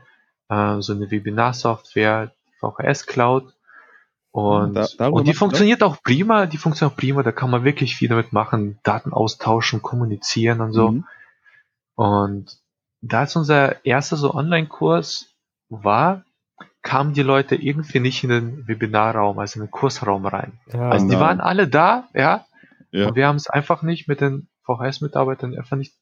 äh, 0.49 0.79
so 0.81 0.93
eine 0.93 1.09
Webinar-Software, 1.09 2.31
VHS 2.59 3.07
Cloud. 3.07 3.53
Und, 4.31 4.75
da, 4.97 5.07
und 5.07 5.27
die 5.27 5.33
funktioniert 5.33 5.83
auch 5.83 6.01
prima, 6.03 6.45
die 6.45 6.57
funktioniert 6.57 6.93
auch 6.93 6.97
prima, 6.97 7.21
da 7.21 7.33
kann 7.33 7.49
man 7.49 7.65
wirklich 7.65 7.97
viel 7.97 8.07
damit 8.07 8.31
machen, 8.31 8.79
Daten 8.83 9.11
austauschen, 9.11 9.81
kommunizieren 9.81 10.61
und 10.61 10.71
so. 10.71 10.91
Mhm. 10.91 11.05
Und 11.95 12.60
da 13.01 13.23
es 13.23 13.35
unser 13.35 13.83
erster 13.85 14.15
so 14.15 14.33
Online-Kurs 14.33 15.35
war, 15.69 16.23
kamen 16.81 17.13
die 17.13 17.23
Leute 17.23 17.55
irgendwie 17.55 17.99
nicht 17.99 18.23
in 18.23 18.29
den 18.29 18.67
Webinarraum, 18.67 19.37
also 19.39 19.59
in 19.59 19.65
den 19.65 19.71
Kursraum 19.71 20.25
rein. 20.25 20.59
Ja, 20.73 20.89
also 20.89 21.07
die 21.07 21.19
waren 21.19 21.41
alle 21.41 21.67
da, 21.67 22.07
ja, 22.13 22.45
ja. 22.91 23.07
und 23.07 23.15
wir 23.15 23.27
haben 23.27 23.35
es 23.35 23.49
einfach 23.49 23.81
nicht 23.81 24.07
mit 24.07 24.21
den 24.21 24.47
VHS-Mitarbeitern 24.65 25.57
einfach 25.57 25.77
nicht 25.77 25.93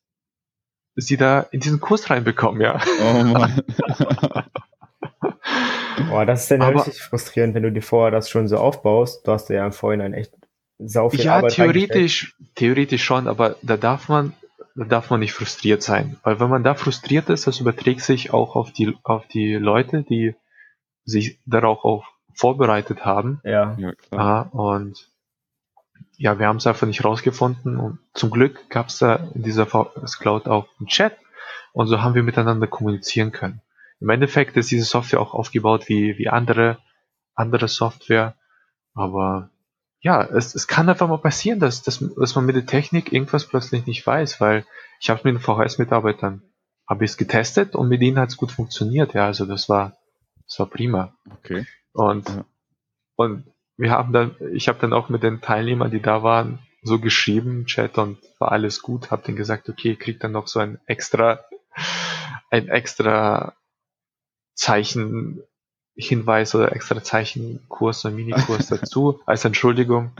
sie 0.96 1.18
da 1.18 1.42
in 1.52 1.60
diesen 1.60 1.80
Kurs 1.80 2.10
reinbekommen, 2.10 2.62
ja. 2.62 2.82
Oh 3.02 3.24
Mann. 3.24 3.62
Boah, 6.10 6.26
das 6.26 6.44
ist 6.44 6.52
dann 6.52 6.62
Aber, 6.62 6.86
richtig 6.86 7.02
frustrierend, 7.02 7.56
wenn 7.56 7.64
du 7.64 7.72
dir 7.72 7.82
vorher 7.82 8.12
das 8.12 8.30
schon 8.30 8.48
so 8.48 8.58
aufbaust. 8.58 9.28
Du 9.28 9.32
hast 9.32 9.50
ja 9.50 9.66
im 9.66 9.72
Vorhinein 9.72 10.14
echt 10.14 10.34
sau 10.78 11.10
viel 11.10 11.26
ja, 11.26 11.36
Arbeit 11.38 11.54
theoretisch, 11.54 12.36
theoretisch 12.56 13.04
schon, 13.04 13.28
aber 13.28 13.58
da 13.62 13.78
darf 13.78 14.10
man, 14.10 14.34
darf 14.88 15.10
man 15.10 15.20
nicht 15.20 15.34
frustriert 15.34 15.82
sein. 15.82 16.18
Weil 16.24 16.40
wenn 16.40 16.50
man 16.50 16.64
da 16.64 16.76
frustriert 16.76 17.30
ist, 17.30 17.48
das 17.48 17.60
überträgt 17.60 18.02
sich 18.02 18.34
auch 18.34 18.56
auf 18.56 18.72
die, 18.72 18.98
auf 19.04 19.28
die 19.28 19.56
Leute, 19.56 20.04
die 20.04 20.36
sich 21.04 21.40
darauf 21.46 21.84
auch 21.84 22.06
vorbereitet 22.34 23.06
haben. 23.06 23.42
Ja, 23.44 23.76
ja 23.78 23.94
klar. 23.94 24.54
und 24.54 25.10
ja, 26.18 26.40
wir 26.40 26.48
haben 26.48 26.58
es 26.58 26.68
einfach 26.68 26.88
nicht 26.88 27.04
rausgefunden 27.04 27.78
und 27.78 28.00
zum 28.14 28.30
Glück 28.30 28.70
gab 28.70 28.88
es 28.88 29.00
da 29.00 29.16
in 29.34 29.44
dieser 29.44 29.66
VS 29.66 30.20
Cloud 30.20 30.48
auch 30.48 30.68
einen 30.80 30.88
Chat 30.88 31.18
und 31.74 31.88
so 31.88 32.02
haben 32.02 32.16
wir 32.16 32.24
miteinander 32.24 32.68
kommunizieren 32.68 33.32
können. 33.32 33.62
Im 34.00 34.10
Endeffekt 34.10 34.56
ist 34.58 34.72
diese 34.72 34.86
Software 34.86 35.20
auch 35.20 35.34
aufgebaut 35.34 35.90
wie, 35.90 36.18
wie 36.18 36.30
andere, 36.30 36.78
andere 37.36 37.68
Software, 37.68 38.36
aber 38.94 39.50
ja, 40.02 40.24
es, 40.24 40.56
es 40.56 40.68
kann 40.68 40.90
einfach 40.90 41.08
mal 41.08 41.18
passieren, 41.18 41.60
dass, 41.60 41.84
dass, 41.84 42.04
dass 42.18 42.36
man 42.36 42.46
mit 42.46 42.56
der 42.56 42.66
Technik 42.66 43.12
irgendwas 43.12 43.46
plötzlich 43.46 43.86
nicht 43.86 44.06
weiß, 44.06 44.40
weil 44.40 44.66
ich 45.02 45.10
habe 45.10 45.22
mit 45.24 45.36
den 45.36 45.42
VHS-Mitarbeitern 45.42 46.42
habe 46.88 47.06
ich 47.06 47.12
es 47.12 47.18
getestet 47.18 47.76
und 47.76 47.90
mit 47.90 48.02
ihnen 48.02 48.18
hat 48.18 48.30
es 48.30 48.38
gut 48.38 48.52
funktioniert, 48.52 49.14
ja, 49.14 49.26
also 49.26 49.46
das 49.46 49.70
war, 49.70 49.98
das 50.46 50.60
war 50.60 50.68
prima. 50.68 51.14
Okay. 51.32 51.66
Und, 51.94 52.30
ja. 52.30 52.46
und 53.16 53.46
wir 53.78 53.92
haben 53.92 54.14
dann, 54.14 54.36
ich 54.54 54.68
habe 54.68 54.80
dann 54.80 54.94
auch 54.94 55.10
mit 55.10 55.22
den 55.22 55.42
Teilnehmern, 55.42 55.92
die 55.92 56.02
da 56.02 56.24
waren, 56.24 56.60
so 56.82 57.00
geschrieben, 57.00 57.66
Chat 57.66 57.98
und 57.98 58.18
war 58.40 58.52
alles 58.52 58.82
gut, 58.82 59.12
hab 59.12 59.24
dann 59.26 59.36
gesagt, 59.36 59.70
okay, 59.70 59.96
kriegt 59.96 60.24
dann 60.24 60.32
noch 60.32 60.48
so 60.48 60.60
ein 60.60 60.80
extra, 60.86 61.42
ein 62.50 62.70
extra 62.70 63.54
Zeichen 64.54 65.44
Hinweis 66.00 66.56
oder 66.56 66.72
extra 66.74 67.04
Zeichenkurs 67.04 68.06
oder 68.06 68.14
Minikurs 68.14 68.68
dazu 68.70 69.20
als 69.26 69.46
Entschuldigung. 69.46 70.12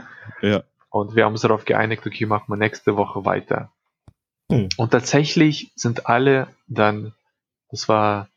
Ja. 0.42 0.62
Und 0.90 1.14
wir 1.14 1.24
haben 1.24 1.32
uns 1.32 1.42
darauf 1.42 1.64
geeinigt, 1.64 2.06
okay, 2.06 2.26
machen 2.26 2.48
wir 2.48 2.56
nächste 2.56 2.96
Woche 2.96 3.24
weiter. 3.24 3.70
Hm. 4.50 4.68
Und 4.76 4.90
tatsächlich 4.90 5.72
sind 5.76 6.06
alle 6.06 6.48
dann, 6.66 7.14
das 7.70 7.88
war 7.88 8.28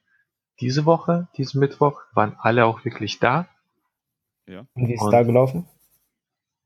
diese 0.60 0.86
Woche, 0.86 1.28
diesen 1.38 1.60
Mittwoch, 1.60 2.02
waren 2.14 2.36
alle 2.40 2.66
auch 2.66 2.86
wirklich 2.86 3.20
da. 3.20 3.48
Ja. 4.48 4.66
Und 4.74 4.88
wie 4.88 4.94
ist 4.94 5.02
es 5.02 5.10
da 5.10 5.24
gelaufen? 5.24 5.66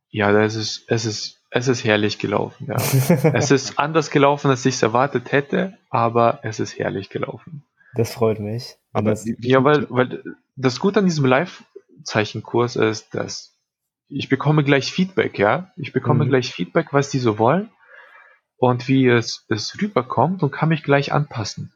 Ja, 0.10 0.32
das 0.32 0.56
ist, 0.56 0.86
es 0.88 1.06
ist, 1.06 1.42
es 1.50 1.68
ist 1.68 1.84
herrlich 1.84 2.20
gelaufen, 2.20 2.68
ja. 2.68 2.76
es 3.34 3.52
ist 3.52 3.80
anders 3.80 4.10
gelaufen, 4.10 4.50
als 4.50 4.66
ich 4.66 4.76
es 4.76 4.84
erwartet 4.84 5.32
hätte, 5.32 5.78
aber 5.90 6.40
es 6.44 6.60
ist 6.60 6.78
herrlich 6.78 7.10
gelaufen. 7.10 7.64
Das 7.98 8.14
freut 8.14 8.40
mich. 8.40 8.78
Aber 8.94 9.12
das, 9.12 9.26
ja, 9.40 9.64
weil, 9.64 9.88
weil 9.90 10.24
das 10.56 10.80
Gute 10.80 11.00
an 11.00 11.06
diesem 11.06 11.26
Live-Zeichenkurs 11.26 12.76
ist, 12.76 13.14
dass 13.14 13.56
ich 14.10 14.30
bekomme 14.30 14.64
gleich 14.64 14.92
Feedback, 14.92 15.38
ja. 15.38 15.72
Ich 15.76 15.94
bekomme 15.94 16.26
mhm. 16.26 16.30
gleich 16.30 16.54
Feedback, 16.54 16.94
was 16.94 17.10
die 17.10 17.20
so 17.20 17.38
wollen 17.40 17.70
und 18.58 18.88
wie 18.88 19.08
es, 19.08 19.46
es 19.50 19.80
rüberkommt 19.82 20.44
und 20.44 20.52
kann 20.52 20.70
mich 20.70 20.84
gleich 20.84 21.12
anpassen 21.12 21.74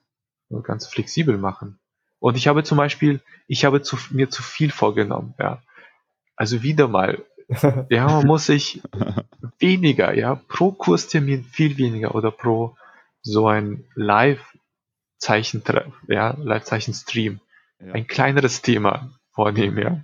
und 0.49 0.63
ganz 0.63 0.87
flexibel 0.87 1.37
machen. 1.37 1.79
Und 2.19 2.37
ich 2.37 2.47
habe 2.47 2.63
zum 2.63 2.77
Beispiel, 2.77 3.19
ich 3.47 3.65
habe 3.65 3.81
zu, 3.81 3.97
mir 4.11 4.29
zu 4.29 4.43
viel 4.43 4.71
vorgenommen, 4.71 5.33
ja. 5.39 5.61
Also 6.35 6.63
wieder 6.63 6.87
mal, 6.87 7.23
ja, 7.89 8.07
man 8.07 8.25
muss 8.25 8.45
sich 8.45 8.81
weniger, 9.59 10.13
ja, 10.13 10.35
pro 10.35 10.71
Kurstermin 10.71 11.43
viel 11.43 11.77
weniger 11.77 12.15
oder 12.15 12.31
pro 12.31 12.75
so 13.21 13.47
ein 13.47 13.85
Live-Zeichen, 15.21 15.63
ja, 16.07 16.35
Live-Zeichen-Stream, 16.37 17.39
ja. 17.79 17.93
ein 17.93 18.07
kleineres 18.07 18.61
Thema 18.61 19.11
vornehmen, 19.33 19.77
ja. 19.77 20.03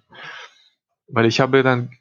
Weil 1.08 1.26
ich 1.26 1.40
habe 1.40 1.64
dann 1.64 1.92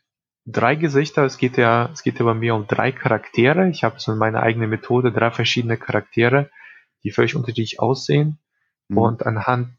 drei 0.44 0.74
Gesichter, 0.74 1.24
es 1.24 1.38
geht 1.38 1.56
ja, 1.56 1.90
es 1.92 2.02
geht 2.02 2.18
ja 2.18 2.24
bei 2.24 2.34
mir 2.34 2.54
um 2.54 2.66
drei 2.66 2.92
Charaktere. 2.92 3.68
Ich 3.68 3.84
habe 3.84 3.98
so 3.98 4.14
meine 4.14 4.42
eigene 4.42 4.66
Methode, 4.66 5.12
drei 5.12 5.30
verschiedene 5.30 5.76
Charaktere, 5.76 6.50
die 7.04 7.10
völlig 7.10 7.34
unterschiedlich 7.34 7.80
aussehen. 7.80 8.38
Mhm. 8.88 8.98
Und 8.98 9.26
anhand 9.26 9.70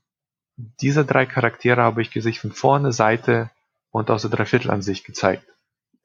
dieser 0.55 1.03
drei 1.03 1.25
Charaktere 1.25 1.81
habe 1.81 2.01
ich 2.01 2.11
Gesicht 2.11 2.39
von 2.39 2.51
vorne, 2.51 2.91
Seite, 2.91 3.51
und 3.91 4.09
aus 4.09 4.23
der 4.23 4.31
Dreiviertelansicht 4.31 5.05
gezeigt. 5.05 5.45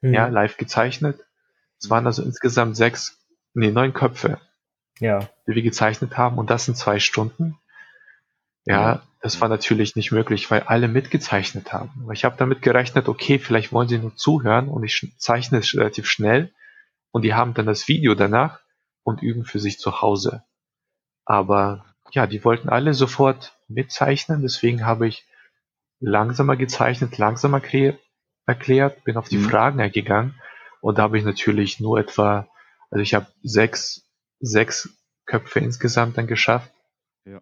Mhm. 0.01 0.13
Ja, 0.13 0.27
live 0.27 0.57
gezeichnet. 0.57 1.19
Es 1.79 1.89
waren 1.89 2.05
also 2.05 2.23
insgesamt 2.23 2.77
sechs, 2.77 3.17
nee, 3.53 3.71
neun 3.71 3.93
Köpfe, 3.93 4.39
ja. 4.99 5.29
die 5.47 5.55
wir 5.55 5.61
gezeichnet 5.61 6.17
haben 6.17 6.37
und 6.37 6.49
das 6.49 6.67
in 6.67 6.75
zwei 6.75 6.99
Stunden. 6.99 7.57
Ja, 8.65 9.01
das 9.21 9.41
war 9.41 9.49
natürlich 9.49 9.95
nicht 9.95 10.11
möglich, 10.11 10.49
weil 10.49 10.61
alle 10.61 10.87
mitgezeichnet 10.87 11.73
haben. 11.73 12.07
Ich 12.13 12.23
habe 12.23 12.37
damit 12.37 12.61
gerechnet, 12.61 13.09
okay, 13.09 13.39
vielleicht 13.39 13.73
wollen 13.73 13.89
sie 13.89 13.97
nur 13.97 14.15
zuhören 14.15 14.69
und 14.69 14.83
ich 14.83 15.13
zeichne 15.17 15.59
es 15.59 15.73
relativ 15.75 16.07
schnell 16.07 16.53
und 17.11 17.23
die 17.23 17.33
haben 17.33 17.53
dann 17.53 17.65
das 17.65 17.87
Video 17.87 18.15
danach 18.15 18.59
und 19.03 19.21
üben 19.21 19.45
für 19.45 19.59
sich 19.59 19.79
zu 19.79 20.01
Hause. 20.01 20.43
Aber 21.25 21.85
ja, 22.11 22.27
die 22.27 22.43
wollten 22.43 22.69
alle 22.69 22.93
sofort 22.93 23.53
mitzeichnen, 23.67 24.41
deswegen 24.41 24.85
habe 24.85 25.07
ich 25.07 25.25
langsamer 25.99 26.57
gezeichnet, 26.57 27.17
langsamer 27.17 27.61
erklärt, 28.45 29.03
bin 29.03 29.17
auf 29.17 29.29
die 29.29 29.37
mhm. 29.37 29.49
Fragen 29.49 29.81
eingegangen 29.81 30.35
und 30.81 30.97
da 30.97 31.03
habe 31.03 31.17
ich 31.17 31.23
natürlich 31.23 31.79
nur 31.79 31.97
etwa, 31.97 32.47
also 32.91 33.01
ich 33.01 33.13
habe 33.13 33.27
sechs, 33.41 34.02
sechs 34.43 34.89
Köpfe 35.25 35.59
insgesamt 35.59 36.17
dann 36.17 36.27
geschafft. 36.27 36.71
Ja. 37.25 37.41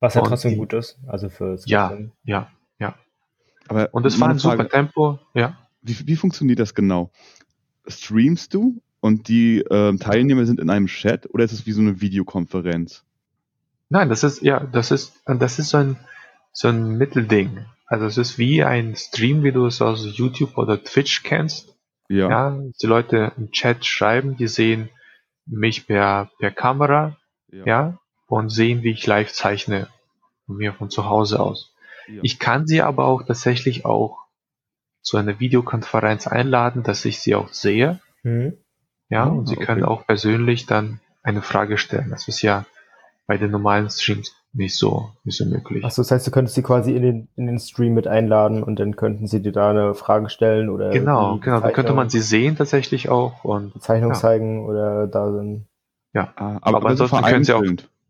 Was 0.00 0.14
ja 0.14 0.22
trotzdem 0.22 0.56
gut 0.56 0.72
ist, 0.72 0.98
also 1.06 1.28
für 1.28 1.58
Ja, 1.66 1.96
ja, 2.24 2.50
ja. 2.78 2.96
Aber 3.68 3.88
und 3.92 4.04
es 4.04 4.20
war 4.20 4.28
ein 4.28 4.38
Frage, 4.38 4.62
super 4.62 4.68
Tempo, 4.68 5.18
ja. 5.34 5.56
Wie, 5.80 6.06
wie 6.06 6.16
funktioniert 6.16 6.58
das 6.58 6.74
genau? 6.74 7.10
Streamst 7.86 8.52
du 8.54 8.82
und 9.00 9.28
die 9.28 9.58
äh, 9.60 9.96
Teilnehmer 9.96 10.44
sind 10.46 10.60
in 10.60 10.70
einem 10.70 10.86
Chat 10.86 11.28
oder 11.32 11.44
ist 11.44 11.52
es 11.52 11.66
wie 11.66 11.72
so 11.72 11.80
eine 11.80 12.00
Videokonferenz? 12.00 13.04
Nein, 13.88 14.08
das 14.08 14.24
ist 14.24 14.42
ja, 14.42 14.60
das 14.60 14.90
ist 14.90 15.20
das 15.26 15.58
ist 15.58 15.70
so 15.70 15.78
ein 15.78 15.96
so 16.52 16.68
ein 16.68 16.96
Mittelding. 16.98 17.64
Also 17.86 18.06
es 18.06 18.16
ist 18.18 18.38
wie 18.38 18.64
ein 18.64 18.96
Stream, 18.96 19.42
wie 19.42 19.52
du 19.52 19.66
es 19.66 19.82
aus 19.82 20.16
YouTube 20.16 20.56
oder 20.56 20.82
Twitch 20.82 21.22
kennst. 21.22 21.76
Ja. 22.08 22.28
ja 22.28 22.62
die 22.80 22.86
Leute 22.86 23.32
im 23.36 23.50
Chat 23.52 23.84
schreiben, 23.84 24.36
die 24.36 24.48
sehen 24.48 24.88
mich 25.46 25.86
per, 25.86 26.30
per 26.38 26.50
Kamera, 26.50 27.16
ja. 27.48 27.64
ja, 27.66 27.98
und 28.26 28.48
sehen, 28.48 28.82
wie 28.82 28.92
ich 28.92 29.06
live 29.06 29.32
zeichne, 29.32 29.88
von 30.46 30.56
mir 30.56 30.72
von 30.72 30.90
zu 30.90 31.06
Hause 31.06 31.40
aus. 31.40 31.74
Ja. 32.08 32.20
Ich 32.22 32.38
kann 32.38 32.66
sie 32.66 32.82
aber 32.82 33.04
auch 33.04 33.22
tatsächlich 33.22 33.84
auch 33.84 34.18
zu 35.02 35.16
einer 35.16 35.40
Videokonferenz 35.40 36.26
einladen, 36.26 36.82
dass 36.82 37.04
ich 37.04 37.20
sie 37.20 37.34
auch 37.34 37.48
sehe. 37.48 38.00
Mhm. 38.22 38.56
Ja, 39.08 39.24
und 39.24 39.46
sie 39.46 39.56
okay. 39.56 39.66
können 39.66 39.84
auch 39.84 40.06
persönlich 40.06 40.66
dann 40.66 41.00
eine 41.22 41.42
Frage 41.42 41.76
stellen. 41.76 42.10
Das 42.10 42.28
ist 42.28 42.40
ja 42.40 42.64
bei 43.26 43.36
den 43.36 43.50
normalen 43.50 43.90
Streams 43.90 44.34
nicht 44.54 44.76
so, 44.76 45.10
nicht 45.24 45.38
so 45.38 45.46
möglich. 45.46 45.84
Achso, 45.84 46.02
das 46.02 46.10
heißt, 46.10 46.26
du 46.26 46.30
könntest 46.30 46.54
sie 46.54 46.62
quasi 46.62 46.94
in 46.94 47.02
den, 47.02 47.28
in 47.36 47.46
den 47.46 47.58
Stream 47.58 47.94
mit 47.94 48.06
einladen 48.06 48.62
und 48.62 48.78
dann 48.78 48.96
könnten 48.96 49.26
sie 49.26 49.40
dir 49.40 49.52
da 49.52 49.70
eine 49.70 49.94
Frage 49.94 50.28
stellen 50.28 50.68
oder. 50.68 50.90
Genau, 50.90 51.38
genau, 51.38 51.60
da 51.60 51.70
könnte 51.70 51.94
man 51.94 52.10
sie 52.10 52.20
sehen 52.20 52.56
tatsächlich 52.56 53.08
auch 53.08 53.44
und. 53.44 53.80
Zeichnung 53.82 54.12
ja. 54.12 54.18
zeigen 54.18 54.66
oder 54.66 55.06
da 55.06 55.32
sind. 55.32 55.66
Ja, 56.12 56.32
ah, 56.36 56.58
aber, 56.60 56.78
aber 56.78 56.90
ansonsten 56.90 57.22
können 57.22 57.44
sie 57.44 57.54
auch. 57.54 57.62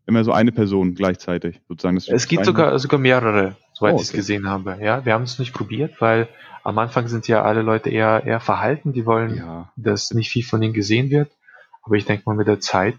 Immer 0.05 0.25
so 0.25 0.33
eine 0.33 0.51
Person 0.51 0.95
gleichzeitig, 0.95 1.61
sozusagen. 1.69 1.95
es 1.95 2.27
gibt 2.27 2.43
sogar, 2.43 2.77
sogar 2.77 2.99
mehrere, 2.99 3.55
soweit 3.71 3.93
oh, 3.93 3.95
okay. 3.95 4.03
ich 4.03 4.09
es 4.09 4.11
gesehen 4.11 4.49
habe. 4.49 4.77
Ja, 4.81 5.05
wir 5.05 5.13
haben 5.13 5.23
es 5.23 5.39
nicht 5.39 5.53
probiert, 5.53 6.01
weil 6.01 6.27
am 6.65 6.77
Anfang 6.77 7.07
sind 7.07 7.29
ja 7.29 7.43
alle 7.43 7.61
Leute 7.61 7.89
eher, 7.89 8.25
eher 8.25 8.41
verhalten, 8.41 8.91
die 8.91 9.05
wollen, 9.05 9.37
ja. 9.37 9.71
dass 9.77 10.13
nicht 10.13 10.29
viel 10.29 10.43
von 10.43 10.61
ihnen 10.61 10.73
gesehen 10.73 11.09
wird. 11.09 11.31
Aber 11.83 11.95
ich 11.95 12.03
denke 12.03 12.23
mal 12.25 12.35
mit 12.35 12.47
der 12.47 12.59
Zeit, 12.59 12.95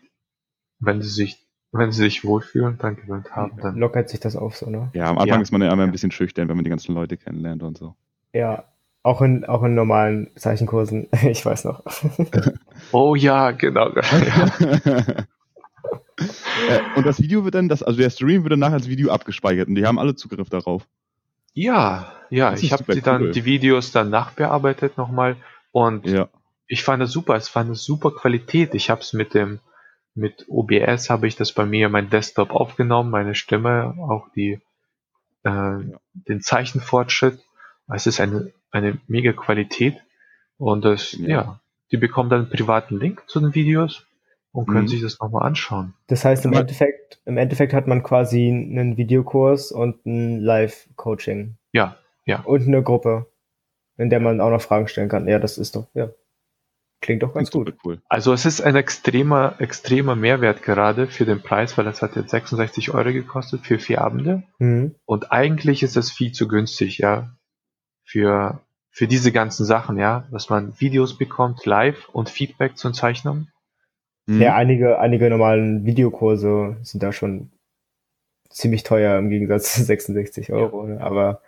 wenn 0.79 1.03
sie 1.03 1.11
sich 1.11 1.44
wenn 1.75 1.93
sie 1.93 2.03
sich 2.03 2.25
wohlfühlen, 2.25 2.79
dann 2.79 2.97
gewöhnt 2.97 3.35
haben, 3.35 3.59
dann. 3.61 3.77
Lockert 3.77 4.09
sich 4.09 4.21
das 4.21 4.37
auf 4.37 4.57
so, 4.57 4.71
ne? 4.71 4.91
Ja, 4.95 5.07
am 5.07 5.19
Anfang 5.19 5.39
ja. 5.39 5.43
ist 5.43 5.51
man 5.51 5.61
ja 5.61 5.73
immer 5.73 5.83
ein 5.83 5.93
bisschen 5.93 6.13
schüchtern, 6.13 6.49
wenn 6.49 6.57
man 6.57 6.65
die 6.65 6.71
ganzen 6.71 6.95
Leute 6.95 7.17
kennenlernt 7.17 7.63
und 7.63 7.77
so. 7.77 7.95
Ja, 8.33 8.65
auch 9.03 9.21
in, 9.21 9.45
auch 9.45 9.63
in 9.65 9.75
normalen 9.75 10.31
Zeichenkursen, 10.37 11.09
ich 11.23 11.45
weiß 11.45 11.65
noch. 11.65 11.83
oh 12.93 13.15
ja, 13.15 13.51
genau. 13.51 13.91
Ja. 16.17 16.27
Äh, 16.69 16.81
und 16.97 17.05
das 17.05 17.21
Video 17.21 17.45
wird 17.45 17.57
dann, 17.57 17.69
das, 17.69 17.83
also 17.83 17.99
der 17.99 18.09
Stream 18.09 18.45
wird 18.45 18.53
dann 18.53 18.61
nachher 18.61 18.75
als 18.75 18.89
Video 18.89 19.11
abgespeichert 19.11 19.67
und 19.67 19.75
die 19.75 19.85
haben 19.85 19.99
alle 19.99 20.15
Zugriff 20.15 20.49
darauf. 20.49 20.87
Ja, 21.55 22.13
ja, 22.31 22.55
ich 22.55 22.73
habe 22.73 22.95
die 22.95 23.01
dann 23.01 23.33
die 23.33 23.45
Videos 23.45 23.91
dann 23.91 24.11
nachbearbeitet 24.11 24.97
nochmal 24.97 25.37
und 25.73 26.07
ja. 26.07 26.29
ich 26.69 26.85
fand 26.85 27.03
es 27.03 27.11
super, 27.11 27.35
es 27.35 27.55
war 27.55 27.65
eine 27.65 27.75
super 27.75 28.13
Qualität. 28.13 28.75
Ich 28.75 28.91
habe 28.91 29.01
es 29.01 29.13
mit 29.13 29.35
dem 29.35 29.59
mit 30.15 30.47
OBS 30.49 31.11
habe 31.11 31.27
ich 31.27 31.37
das 31.37 31.53
bei 31.53 31.67
mir 31.67 31.89
mein 31.89 32.11
Desktop 32.11 32.51
aufgenommen, 32.51 33.11
meine 33.11 33.35
Stimme, 33.35 33.95
auch 33.99 34.29
die 34.35 34.61
äh, 35.45 35.79
den 36.13 36.41
Zeichenfortschritt. 36.41 37.39
Es 37.93 38.07
ist 38.07 38.21
eine, 38.21 38.53
eine 38.71 38.99
mega 39.07 39.33
Qualität. 39.33 39.97
Und 40.57 40.85
das, 40.85 41.13
ja. 41.13 41.29
ja, 41.29 41.61
die 41.91 41.97
bekommen 41.97 42.31
dann 42.31 42.43
einen 42.43 42.51
privaten 42.51 42.99
Link 42.99 43.25
zu 43.27 43.41
den 43.41 43.55
Videos 43.55 44.07
und 44.53 44.67
können 44.67 44.83
mhm. 44.83 44.89
sich 44.89 45.03
das 45.03 45.19
nochmal 45.21 45.47
anschauen. 45.47 45.95
Das 46.07 46.25
heißt, 46.25 46.45
im 46.45 46.53
Endeffekt, 46.53 47.21
im 47.25 47.37
Endeffekt 47.37 47.73
hat 47.73 47.87
man 47.87 48.03
quasi 48.03 48.49
einen 48.49 48.97
Videokurs 48.97 49.73
und 49.73 50.07
ein 50.07 50.41
Live-Coaching. 50.41 51.57
Ja, 51.73 51.97
ja. 52.25 52.41
Und 52.41 52.67
eine 52.67 52.83
Gruppe, 52.83 53.27
in 53.99 54.11
der 54.11 54.21
man 54.21 54.41
auch 54.41 54.51
noch 54.51 54.63
Fragen 54.63 54.87
stellen 54.87 55.09
kann. 55.09 55.27
Ja, 55.27 55.39
das 55.39 55.59
ist 55.59 55.75
doch, 55.75 55.89
ja. 55.95 56.11
Klingt 57.05 57.23
doch 57.23 57.35
ganz 57.35 57.51
gut. 57.51 57.75
Cool. 57.85 58.01
Also 58.09 58.33
es 58.33 58.47
ist 58.47 58.63
ein 58.63 58.77
extremer, 58.77 59.57
extremer 59.59 60.17
Mehrwert 60.17 60.63
gerade 60.63 61.07
für 61.07 61.27
den 61.27 61.43
Preis, 61.43 61.77
weil 61.77 61.85
das 61.85 62.01
hat 62.01 62.17
jetzt 62.17 62.31
66 62.31 62.95
Euro 62.95 63.13
gekostet 63.13 63.61
für 63.61 63.79
vier 63.79 64.01
Abende. 64.01 64.45
Mhm. 64.59 64.95
Und 65.05 65.31
eigentlich 65.31 65.83
ist 65.83 65.97
das 65.97 66.11
viel 66.11 66.33
zu 66.33 66.49
günstig, 66.49 66.97
ja. 66.97 67.37
Für, 68.07 68.63
für 68.91 69.07
diese 69.07 69.33
ganzen 69.33 69.67
Sachen, 69.67 69.99
ja, 69.99 70.27
dass 70.31 70.49
man 70.49 70.81
Videos 70.81 71.19
bekommt, 71.19 71.67
live 71.67 72.09
und 72.09 72.31
Feedback 72.31 72.79
zu 72.79 72.91
Zeichnungen. 72.91 73.53
Mhm. 74.25 74.41
Ja, 74.41 74.55
einige, 74.55 74.99
einige 74.99 75.29
normalen 75.29 75.85
Videokurse 75.85 76.79
sind 76.81 77.03
da 77.03 77.13
schon 77.13 77.51
ziemlich 78.49 78.83
teuer 78.83 79.19
im 79.19 79.29
Gegensatz 79.29 79.75
zu 79.75 79.85
66 79.85 80.55
Euro. 80.55 80.89
Ja. 80.89 80.95
Ne? 80.95 81.01
Aber 81.03 81.43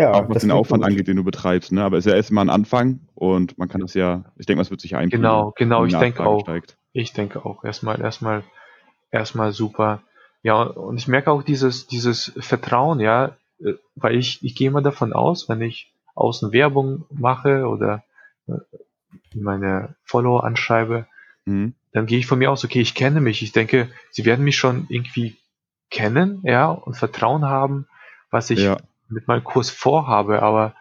ja, 0.00 0.12
auch 0.12 0.28
was 0.28 0.42
den 0.42 0.50
Aufwand 0.50 0.82
gut. 0.82 0.90
angeht, 0.90 1.08
den 1.08 1.16
du 1.16 1.24
betreibst, 1.24 1.72
ne? 1.72 1.82
Aber 1.84 1.96
es 1.96 2.06
ist 2.06 2.10
ja 2.10 2.16
erstmal 2.16 2.44
ein 2.44 2.50
Anfang 2.50 3.00
und 3.14 3.58
man 3.58 3.68
kann 3.68 3.80
das 3.80 3.94
ja, 3.94 4.24
ich 4.36 4.46
denke, 4.46 4.62
es 4.62 4.70
wird 4.70 4.80
sich 4.80 4.96
einführen. 4.96 5.22
Genau, 5.22 5.52
genau, 5.56 5.84
ich 5.84 5.96
denke 5.96 6.24
auch. 6.24 6.40
Steigt. 6.42 6.76
Ich 6.92 7.12
denke 7.12 7.44
auch. 7.44 7.64
Erstmal, 7.64 8.00
erstmal, 8.00 8.42
erstmal 9.10 9.52
super. 9.52 10.02
Ja, 10.42 10.62
und 10.62 10.96
ich 10.96 11.06
merke 11.06 11.30
auch 11.30 11.42
dieses, 11.42 11.86
dieses 11.86 12.32
Vertrauen, 12.38 13.00
ja, 13.00 13.36
äh, 13.62 13.74
weil 13.94 14.16
ich, 14.16 14.42
ich 14.42 14.54
gehe 14.54 14.70
mal 14.70 14.82
davon 14.82 15.12
aus, 15.12 15.48
wenn 15.48 15.60
ich 15.60 15.92
außen 16.14 16.52
Werbung 16.52 17.04
mache 17.10 17.66
oder 17.66 18.02
äh, 18.48 18.54
meine 19.34 19.94
Follower 20.04 20.44
anschreibe, 20.44 21.06
mhm. 21.44 21.74
dann 21.92 22.06
gehe 22.06 22.18
ich 22.18 22.26
von 22.26 22.38
mir 22.38 22.50
aus, 22.50 22.64
okay, 22.64 22.80
ich 22.80 22.94
kenne 22.94 23.20
mich. 23.20 23.42
Ich 23.42 23.52
denke, 23.52 23.88
sie 24.10 24.24
werden 24.24 24.44
mich 24.44 24.56
schon 24.56 24.86
irgendwie 24.88 25.36
kennen, 25.90 26.40
ja, 26.44 26.70
und 26.70 26.96
Vertrauen 26.96 27.44
haben, 27.44 27.86
was 28.30 28.50
ich 28.50 28.60
ja 28.60 28.78
mit 29.10 29.28
meinem 29.28 29.44
Kurs 29.44 29.70
vorhabe, 29.70 30.42
aber 30.42 30.74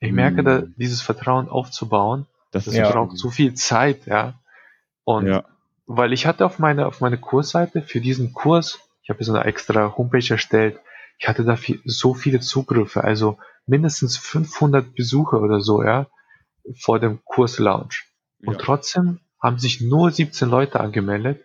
ich 0.00 0.12
merke, 0.12 0.44
da, 0.44 0.58
hm. 0.58 0.74
dieses 0.76 1.02
Vertrauen 1.02 1.48
aufzubauen, 1.48 2.26
das 2.50 2.66
ist 2.66 2.76
ja. 2.76 2.90
braucht 2.90 3.16
so 3.16 3.30
viel 3.30 3.54
Zeit, 3.54 4.06
ja. 4.06 4.34
Und 5.04 5.26
ja. 5.26 5.44
weil 5.86 6.12
ich 6.12 6.26
hatte 6.26 6.44
auf 6.44 6.58
meine, 6.58 6.86
auf 6.86 7.00
meine 7.00 7.18
Kursseite 7.18 7.82
für 7.82 8.00
diesen 8.00 8.32
Kurs, 8.32 8.78
ich 9.02 9.10
habe 9.10 9.22
so 9.24 9.32
eine 9.32 9.44
extra 9.44 9.96
Homepage 9.96 10.30
erstellt, 10.30 10.78
ich 11.18 11.28
hatte 11.28 11.44
da 11.44 11.56
viel, 11.56 11.80
so 11.84 12.14
viele 12.14 12.40
Zugriffe, 12.40 13.02
also 13.02 13.38
mindestens 13.66 14.16
500 14.16 14.94
Besucher 14.94 15.40
oder 15.40 15.60
so, 15.60 15.82
ja, 15.82 16.06
vor 16.78 17.00
dem 17.00 17.20
Kurslaunch. 17.24 18.06
Und 18.44 18.54
ja. 18.54 18.60
trotzdem 18.60 19.20
haben 19.40 19.58
sich 19.58 19.80
nur 19.80 20.10
17 20.10 20.48
Leute 20.48 20.80
angemeldet, 20.80 21.44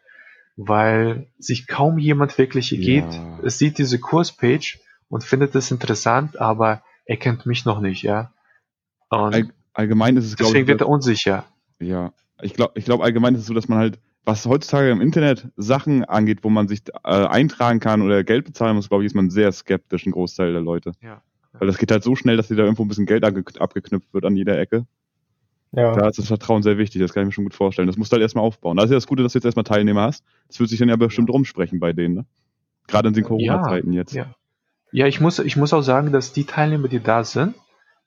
weil 0.55 1.27
sich 1.37 1.67
kaum 1.67 1.97
jemand 1.97 2.37
wirklich 2.37 2.69
geht. 2.69 3.05
Es 3.43 3.57
sieht 3.57 3.77
diese 3.77 3.99
Kurspage 3.99 4.79
und 5.10 5.24
findet 5.24 5.55
es 5.55 5.72
interessant, 5.72 6.39
aber 6.39 6.83
er 7.05 7.17
kennt 7.17 7.45
mich 7.45 7.65
noch 7.65 7.79
nicht, 7.79 8.03
ja. 8.03 8.31
Und 9.10 9.33
All, 9.33 9.50
allgemein 9.74 10.17
ist 10.17 10.25
es, 10.25 10.36
Deswegen 10.36 10.63
ich, 10.63 10.67
wird 10.67 10.81
er 10.81 10.89
unsicher. 10.89 11.45
Ja, 11.79 12.13
ich 12.41 12.53
glaube, 12.53 12.74
ich 12.75 12.86
glaube, 12.86 13.03
allgemein 13.03 13.36
ist 13.36 13.41
es 13.41 13.48
so, 13.48 13.53
dass 13.53 13.67
man 13.67 13.79
halt, 13.79 14.00
was 14.25 14.45
heutzutage 14.45 14.89
im 14.89 15.01
Internet 15.01 15.50
Sachen 15.57 16.05
angeht, 16.05 16.39
wo 16.43 16.50
man 16.50 16.67
sich 16.67 16.83
äh, 17.03 17.10
eintragen 17.10 17.79
kann 17.79 18.01
oder 18.01 18.24
Geld 18.24 18.45
bezahlen 18.45 18.75
muss, 18.75 18.89
glaube 18.89 19.03
ich, 19.03 19.07
ist 19.07 19.15
man 19.15 19.29
sehr 19.29 19.51
skeptisch, 19.51 20.05
ein 20.05 20.12
Großteil 20.12 20.53
der 20.53 20.62
Leute. 20.62 20.93
Ja. 21.01 21.22
Weil 21.53 21.67
das 21.67 21.77
geht 21.77 21.91
halt 21.91 22.03
so 22.03 22.15
schnell, 22.15 22.38
dass 22.38 22.48
dir 22.48 22.55
da 22.55 22.63
irgendwo 22.63 22.83
ein 22.83 22.88
bisschen 22.88 23.05
Geld 23.05 23.24
abgeknüpft 23.24 24.13
wird 24.13 24.25
an 24.25 24.36
jeder 24.36 24.57
Ecke. 24.57 24.88
Ja. 25.71 25.95
Da 25.95 26.08
ist 26.08 26.19
das 26.19 26.27
Vertrauen 26.27 26.62
sehr 26.62 26.77
wichtig, 26.77 27.01
das 27.01 27.13
kann 27.13 27.23
ich 27.23 27.27
mir 27.27 27.32
schon 27.32 27.45
gut 27.45 27.56
vorstellen. 27.56 27.88
Das 27.88 27.97
musst 27.97 28.12
du 28.12 28.15
halt 28.15 28.21
erstmal 28.21 28.43
aufbauen. 28.43 28.77
Das 28.77 28.86
ist 28.86 28.91
ja 28.91 28.97
das 28.97 29.08
Gute, 29.08 29.23
dass 29.23 29.34
du 29.34 29.38
jetzt 29.38 29.45
erstmal 29.45 29.63
Teilnehmer 29.63 30.04
hast. 30.04 30.23
Das 30.47 30.60
wird 30.60 30.69
sich 30.69 30.80
dann 30.80 30.89
ja 30.89 30.95
bestimmt 30.95 31.30
rumsprechen 31.30 31.80
bei 31.80 31.93
denen, 31.93 32.15
ne? 32.15 32.25
Gerade 32.88 33.08
in 33.08 33.13
den 33.13 33.23
Corona-Zeiten 33.23 33.93
ja, 33.93 33.99
jetzt. 33.99 34.13
Ja. 34.13 34.36
Ja, 34.93 35.08
ich 35.08 35.19
muss, 35.19 35.39
ich 35.39 35.58
muss 35.58 35.73
auch 35.73 35.82
sagen, 35.82 36.12
dass 36.12 36.34
die 36.34 36.45
Teilnehmer, 36.45 36.88
die 36.88 36.99
da 36.99 37.23
sind, 37.23 37.56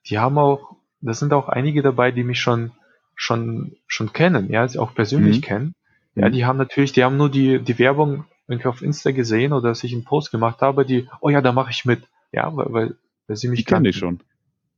die 0.09 0.19
haben 0.19 0.37
auch, 0.37 0.77
da 1.01 1.13
sind 1.13 1.33
auch 1.33 1.49
einige 1.49 1.81
dabei, 1.81 2.11
die 2.11 2.23
mich 2.23 2.39
schon, 2.39 2.71
schon, 3.13 3.75
schon 3.87 4.13
kennen, 4.13 4.49
ja, 4.49 4.65
auch 4.77 4.95
persönlich 4.95 5.41
mhm. 5.41 5.41
kennen. 5.41 5.75
Ja, 6.15 6.29
mhm. 6.29 6.31
die 6.31 6.45
haben 6.45 6.57
natürlich, 6.57 6.93
die 6.93 7.03
haben 7.03 7.17
nur 7.17 7.29
die, 7.29 7.59
die 7.59 7.77
Werbung 7.77 8.23
irgendwie 8.47 8.69
auf 8.69 8.81
Insta 8.81 9.11
gesehen 9.11 9.51
oder 9.51 9.67
dass 9.67 9.83
ich 9.83 9.91
einen 9.91 10.05
Post 10.05 10.31
gemacht 10.31 10.61
habe, 10.61 10.85
die, 10.85 11.09
oh 11.19 11.29
ja, 11.29 11.41
da 11.41 11.51
mache 11.51 11.71
ich 11.71 11.83
mit. 11.83 12.03
Ja, 12.31 12.55
weil, 12.55 12.67
weil, 12.69 12.95
weil 13.27 13.35
sie 13.35 13.49
mich 13.49 13.65
kennen. 13.65 13.83
ich 13.83 13.97
schon. 13.97 14.21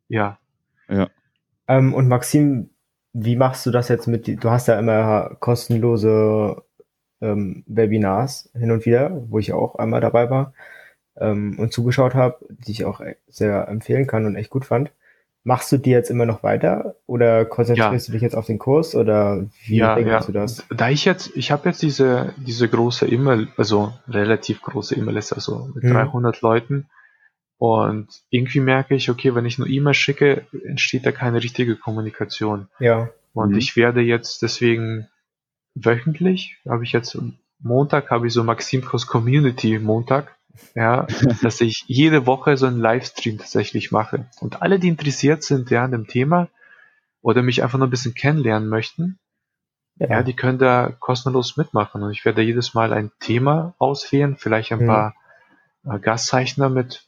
Ja. 0.08 0.40
Ja. 0.90 1.10
Ähm, 1.68 1.94
und 1.94 2.08
Maxim, 2.08 2.72
wie 3.14 3.36
machst 3.36 3.68
du 3.68 3.72
das 3.72 3.88
jetzt 3.88 4.08
mit, 4.08 4.28
du 4.28 4.50
hast 4.50 4.68
ja 4.68 4.80
immer 4.80 5.36
kostenlose 5.40 6.64
ähm, 7.22 7.64
Webinars 7.68 8.50
hin 8.58 8.72
und 8.72 8.88
wieder, 8.88 9.12
wo 9.30 9.38
ich 9.38 9.54
auch 9.54 9.76
einmal 9.76 10.02
dabei 10.02 10.32
war 10.32 10.54
ähm, 11.20 11.58
und 11.60 11.74
zugeschaut 11.74 12.16
habe, 12.16 12.38
die 12.50 12.72
ich 12.72 12.86
auch 12.86 13.02
sehr 13.28 13.68
empfehlen 13.68 14.08
kann 14.08 14.26
und 14.26 14.36
echt 14.36 14.50
gut 14.50 14.66
fand. 14.66 14.92
Machst 15.44 15.72
du 15.72 15.78
die 15.78 15.90
jetzt 15.90 16.10
immer 16.10 16.26
noch 16.26 16.44
weiter 16.44 16.96
oder 17.06 17.46
konzentrierst 17.46 18.08
ja. 18.08 18.12
du 18.12 18.14
dich 18.14 18.22
jetzt 18.22 18.36
auf 18.36 18.46
den 18.46 18.60
Kurs 18.60 18.94
oder 18.94 19.46
wie 19.66 19.78
ja, 19.78 19.96
denkst 19.96 20.12
ja. 20.12 20.20
du 20.20 20.32
das? 20.32 20.66
Da 20.70 20.90
ich 20.90 21.06
jetzt, 21.06 21.32
ich 21.36 21.52
habe 21.52 21.70
jetzt 21.70 21.82
diese, 21.82 22.34
diese 22.38 22.68
große 22.68 23.08
E-Mail, 23.08 23.48
also 23.56 23.94
relativ 24.08 24.62
große 24.62 24.96
E-Mail-Liste, 24.96 25.36
also 25.36 25.70
mit 25.74 25.84
hm. 25.84 25.94
300 25.94 26.42
Leuten 26.42 26.90
und 27.60 28.08
irgendwie 28.30 28.62
merke 28.62 28.96
ich, 28.96 29.10
okay, 29.10 29.36
wenn 29.36 29.46
ich 29.46 29.60
nur 29.60 29.68
E-Mail 29.68 29.94
schicke, 29.94 30.48
entsteht 30.64 31.06
da 31.06 31.12
keine 31.12 31.44
richtige 31.44 31.76
Kommunikation. 31.76 32.70
Ja. 32.80 33.10
Und 33.34 33.52
mhm. 33.52 33.58
ich 33.58 33.76
werde 33.76 34.00
jetzt 34.00 34.42
deswegen 34.42 35.08
wöchentlich, 35.76 36.58
habe 36.68 36.86
ich 36.86 36.94
jetzt 36.94 37.18
Montag, 37.60 38.12
habe 38.12 38.28
ich 38.28 38.34
so 38.34 38.46
Maxim 38.46 38.82
Kurs 38.82 39.08
Community 39.08 39.78
Montag 39.78 40.38
ja, 40.76 41.08
dass 41.42 41.62
ich 41.62 41.84
jede 41.88 42.26
Woche 42.26 42.58
so 42.58 42.66
einen 42.66 42.80
Livestream 42.80 43.38
tatsächlich 43.38 43.92
mache. 43.92 44.28
Und 44.40 44.62
alle, 44.62 44.80
die 44.80 44.88
interessiert 44.88 45.44
sind 45.44 45.70
ja 45.70 45.84
an 45.84 45.92
dem 45.92 46.08
Thema 46.08 46.50
oder 47.22 47.42
mich 47.42 47.64
einfach 47.64 47.78
nur 47.78 47.88
ein 47.88 47.92
bisschen 47.92 48.14
kennenlernen 48.14 48.70
möchten, 48.70 49.20
ja. 49.96 50.08
ja 50.08 50.24
die 50.24 50.36
können 50.36 50.58
da 50.58 50.92
kostenlos 51.00 51.58
mitmachen. 51.58 52.04
Und 52.04 52.12
ich 52.12 52.26
werde 52.26 52.42
jedes 52.42 52.74
Mal 52.74 52.94
ein 52.94 53.12
Thema 53.20 53.74
auswählen, 53.78 54.38
vielleicht 54.38 54.72
ein 54.72 54.84
mhm. 54.84 54.88
paar 54.88 55.16
äh, 55.86 56.00
Gastzeichner 56.00 56.70
mit, 56.70 57.08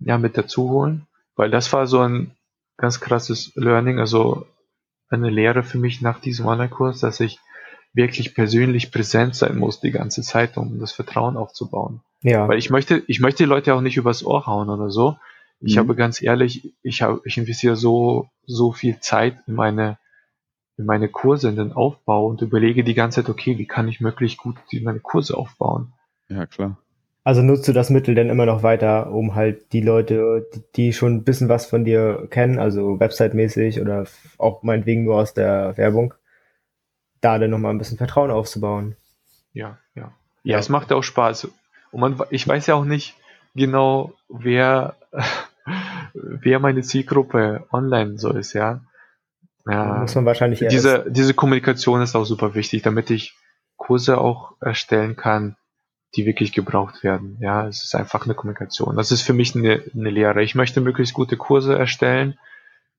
ja, 0.00 0.18
mit 0.18 0.36
dazu 0.36 0.70
holen, 0.70 1.06
weil 1.36 1.50
das 1.50 1.72
war 1.72 1.86
so 1.86 2.00
ein 2.00 2.36
ganz 2.76 3.00
krasses 3.00 3.52
Learning, 3.54 3.98
also 4.00 4.46
eine 5.08 5.30
Lehre 5.30 5.62
für 5.62 5.78
mich 5.78 6.00
nach 6.00 6.20
diesem 6.20 6.46
Online-Kurs, 6.46 7.00
dass 7.00 7.20
ich 7.20 7.38
wirklich 7.94 8.34
persönlich 8.34 8.90
präsent 8.90 9.36
sein 9.36 9.56
muss 9.56 9.80
die 9.80 9.92
ganze 9.92 10.22
Zeit, 10.22 10.56
um 10.56 10.78
das 10.80 10.92
Vertrauen 10.92 11.36
aufzubauen. 11.36 12.00
Ja. 12.22 12.48
Weil 12.48 12.58
ich 12.58 12.70
möchte, 12.70 13.02
ich 13.06 13.20
möchte 13.20 13.44
die 13.44 13.48
Leute 13.48 13.74
auch 13.74 13.80
nicht 13.80 13.96
übers 13.96 14.24
Ohr 14.24 14.46
hauen 14.46 14.68
oder 14.68 14.90
so. 14.90 15.16
Ich 15.60 15.76
mhm. 15.76 15.80
habe 15.80 15.94
ganz 15.94 16.20
ehrlich, 16.20 16.74
ich 16.82 17.02
habe, 17.02 17.20
ich 17.24 17.38
investiere 17.38 17.76
so, 17.76 18.28
so 18.44 18.72
viel 18.72 18.98
Zeit 19.00 19.36
in 19.46 19.54
meine, 19.54 19.98
in 20.76 20.86
meine 20.86 21.08
Kurse, 21.08 21.48
in 21.48 21.56
den 21.56 21.72
Aufbau 21.72 22.26
und 22.26 22.42
überlege 22.42 22.82
die 22.82 22.94
ganze 22.94 23.22
Zeit, 23.22 23.30
okay, 23.30 23.58
wie 23.58 23.66
kann 23.66 23.88
ich 23.88 24.00
möglichst 24.00 24.38
gut 24.38 24.56
meine 24.82 25.00
Kurse 25.00 25.36
aufbauen? 25.36 25.92
Ja, 26.28 26.46
klar. 26.46 26.78
Also 27.22 27.40
nutzt 27.40 27.66
du 27.68 27.72
das 27.72 27.88
Mittel 27.88 28.14
denn 28.14 28.28
immer 28.28 28.44
noch 28.44 28.62
weiter, 28.62 29.10
um 29.10 29.34
halt 29.34 29.72
die 29.72 29.80
Leute, 29.80 30.46
die 30.76 30.92
schon 30.92 31.14
ein 31.14 31.24
bisschen 31.24 31.48
was 31.48 31.64
von 31.64 31.84
dir 31.84 32.26
kennen, 32.28 32.58
also 32.58 33.00
website-mäßig 33.00 33.80
oder 33.80 34.04
auch 34.36 34.62
meinetwegen 34.62 35.04
nur 35.04 35.16
aus 35.16 35.32
der 35.32 35.74
Werbung, 35.78 36.12
da 37.24 37.38
dann 37.38 37.50
nochmal 37.50 37.72
ein 37.72 37.78
bisschen 37.78 37.98
Vertrauen 37.98 38.30
aufzubauen? 38.30 38.96
Ja, 39.52 39.78
ja. 39.94 40.12
Ja, 40.42 40.58
es 40.58 40.68
macht 40.68 40.92
auch 40.92 41.02
Spaß. 41.02 41.48
Und 41.90 42.00
man, 42.00 42.20
ich 42.30 42.46
weiß 42.46 42.66
ja 42.66 42.74
auch 42.74 42.84
nicht 42.84 43.16
genau, 43.54 44.12
wer, 44.28 44.96
wer 46.14 46.58
meine 46.58 46.82
Zielgruppe 46.82 47.66
online 47.72 48.18
so 48.18 48.30
ist, 48.30 48.52
ja. 48.52 48.82
Ja, 49.66 50.00
muss 50.00 50.14
man 50.14 50.26
wahrscheinlich 50.26 50.62
diese, 50.68 51.06
diese 51.08 51.32
Kommunikation 51.32 52.02
ist 52.02 52.14
auch 52.14 52.26
super 52.26 52.54
wichtig, 52.54 52.82
damit 52.82 53.08
ich 53.10 53.34
Kurse 53.76 54.18
auch 54.18 54.52
erstellen 54.60 55.16
kann, 55.16 55.56
die 56.16 56.26
wirklich 56.26 56.52
gebraucht 56.52 57.02
werden. 57.02 57.38
Ja, 57.40 57.66
es 57.66 57.82
ist 57.82 57.94
einfach 57.94 58.26
eine 58.26 58.34
Kommunikation. 58.34 58.96
Das 58.96 59.10
ist 59.10 59.22
für 59.22 59.32
mich 59.32 59.56
eine, 59.56 59.82
eine 59.94 60.10
Lehre. 60.10 60.42
Ich 60.42 60.54
möchte 60.54 60.82
möglichst 60.82 61.14
gute 61.14 61.38
Kurse 61.38 61.78
erstellen 61.78 62.38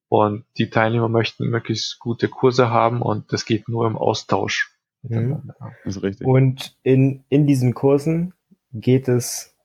und 0.10 0.46
die 0.58 0.70
Teilnehmer 0.70 1.10
möchten 1.10 1.50
möglichst 1.50 2.00
gute 2.00 2.28
Kurse 2.28 2.70
haben 2.70 3.02
und 3.02 3.32
das 3.34 3.46
geht 3.46 3.68
nur 3.68 3.88
im 3.88 3.98
Austausch. 3.98 4.76
Mhm. 5.04 5.52
Das 5.84 5.98
ist 5.98 6.04
richtig. 6.04 6.28
Und 6.28 6.78
in, 6.84 7.24
in 7.30 7.48
diesen 7.48 7.74
Kursen 7.74 8.34
geht 8.72 9.08
es 9.08 9.56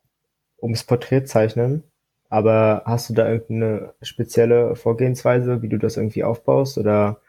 ums 0.60 0.84
Porträtzeichnen, 0.84 1.84
aber 2.28 2.82
hast 2.84 3.10
du 3.10 3.14
da 3.14 3.28
irgendeine 3.28 3.94
spezielle 4.02 4.76
Vorgehensweise, 4.76 5.62
wie 5.62 5.68
du 5.68 5.78
das 5.78 5.96
irgendwie 5.96 6.24
aufbaust 6.24 6.78
oder 6.78 7.20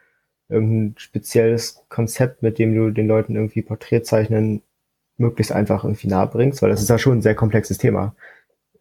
irgendein 0.50 0.96
spezielles 0.98 1.84
Konzept, 1.90 2.44
mit 2.44 2.60
dem 2.60 2.76
du 2.76 2.92
den 2.92 3.08
Leuten 3.08 3.36
irgendwie 3.36 3.62
Porträtzeichnen 3.62 4.62
möglichst 5.18 5.52
einfach 5.52 5.84
irgendwie 5.84 6.08
nahe 6.08 6.28
bringst, 6.28 6.62
weil 6.62 6.70
das 6.70 6.82
ist 6.82 6.90
ja 6.90 6.98
schon 6.98 7.20
ein 7.20 7.22
sehr 7.22 7.36
komplexes 7.36 7.78
Thema. 7.78 8.16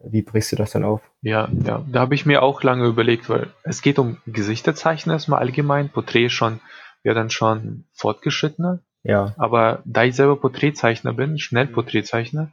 Wie 0.04 0.22
brichst 0.22 0.52
du 0.52 0.56
das 0.56 0.72
dann 0.72 0.84
auf? 0.84 1.02
Ja, 1.22 1.48
ja, 1.64 1.84
da 1.86 2.00
habe 2.00 2.14
ich 2.14 2.26
mir 2.26 2.42
auch 2.42 2.62
lange 2.62 2.86
überlegt, 2.86 3.28
weil 3.28 3.48
es 3.62 3.82
geht 3.82 3.98
um 3.98 4.18
Gesichterzeichnen 4.26 5.14
erstmal 5.14 5.40
allgemein. 5.40 5.90
Porträt 5.90 6.30
schon, 6.30 6.60
ja 7.02 7.14
dann 7.14 7.30
schon 7.30 7.84
fortgeschrittener. 7.92 8.80
Ja. 9.02 9.34
Aber 9.38 9.82
da 9.84 10.04
ich 10.04 10.14
selber 10.14 10.36
Porträtzeichner 10.36 11.12
bin, 11.14 11.38
schnell 11.38 11.66
Porträtzeichner, 11.66 12.50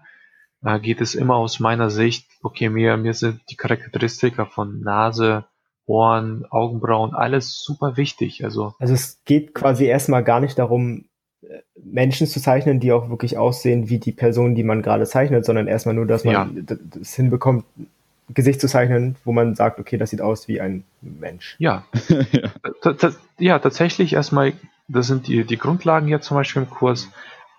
da 0.62 0.78
geht 0.78 1.02
es 1.02 1.16
immer 1.16 1.36
aus 1.36 1.60
meiner 1.60 1.90
Sicht, 1.90 2.28
okay, 2.42 2.70
mir, 2.70 2.98
mir 2.98 3.14
sind 3.14 3.42
die 3.50 3.56
Charakteristika 3.56 4.46
von 4.46 4.82
Nase, 4.82 5.46
Ohren, 5.86 6.46
Augenbrauen, 6.50 7.14
alles 7.14 7.64
super 7.64 7.96
wichtig. 7.96 8.44
Also, 8.44 8.74
also 8.80 8.94
es 8.94 9.24
geht 9.24 9.54
quasi 9.54 9.86
erstmal 9.86 10.24
gar 10.24 10.40
nicht 10.40 10.60
darum, 10.60 11.06
Menschen 11.76 12.28
zu 12.28 12.42
zeichnen, 12.42 12.80
die 12.80 12.92
auch 12.92 13.10
wirklich 13.10 13.38
aussehen 13.38 13.90
wie 13.90 14.00
die 14.00 14.12
Person, 14.12 14.56
die 14.56 14.64
man 14.64 14.82
gerade 14.82 15.06
zeichnet, 15.06 15.46
sondern 15.46 15.68
erstmal 15.68 15.96
nur, 15.96 16.06
dass 16.06 16.24
man 16.24 16.34
ja. 16.34 16.78
das 17.00 17.14
hinbekommt, 17.14 17.66
Gesicht 18.34 18.60
zu 18.60 18.68
zeichnen, 18.68 19.16
wo 19.24 19.32
man 19.32 19.56
sagt, 19.56 19.80
okay, 19.80 19.98
das 19.98 20.10
sieht 20.10 20.22
aus 20.22 20.48
wie 20.48 20.60
ein 20.60 20.84
Mensch. 21.02 21.56
Ja, 21.60 21.86
ja. 23.40 23.60
tatsächlich 23.60 24.14
erstmal, 24.14 24.54
das 24.88 25.08
sind 25.08 25.28
die, 25.28 25.46
die 25.46 25.58
Grundlagen 25.58 26.08
jetzt 26.08 26.26
zum 26.26 26.36
Beispiel 26.36 26.64
im 26.64 26.70
Kurs 26.70 27.10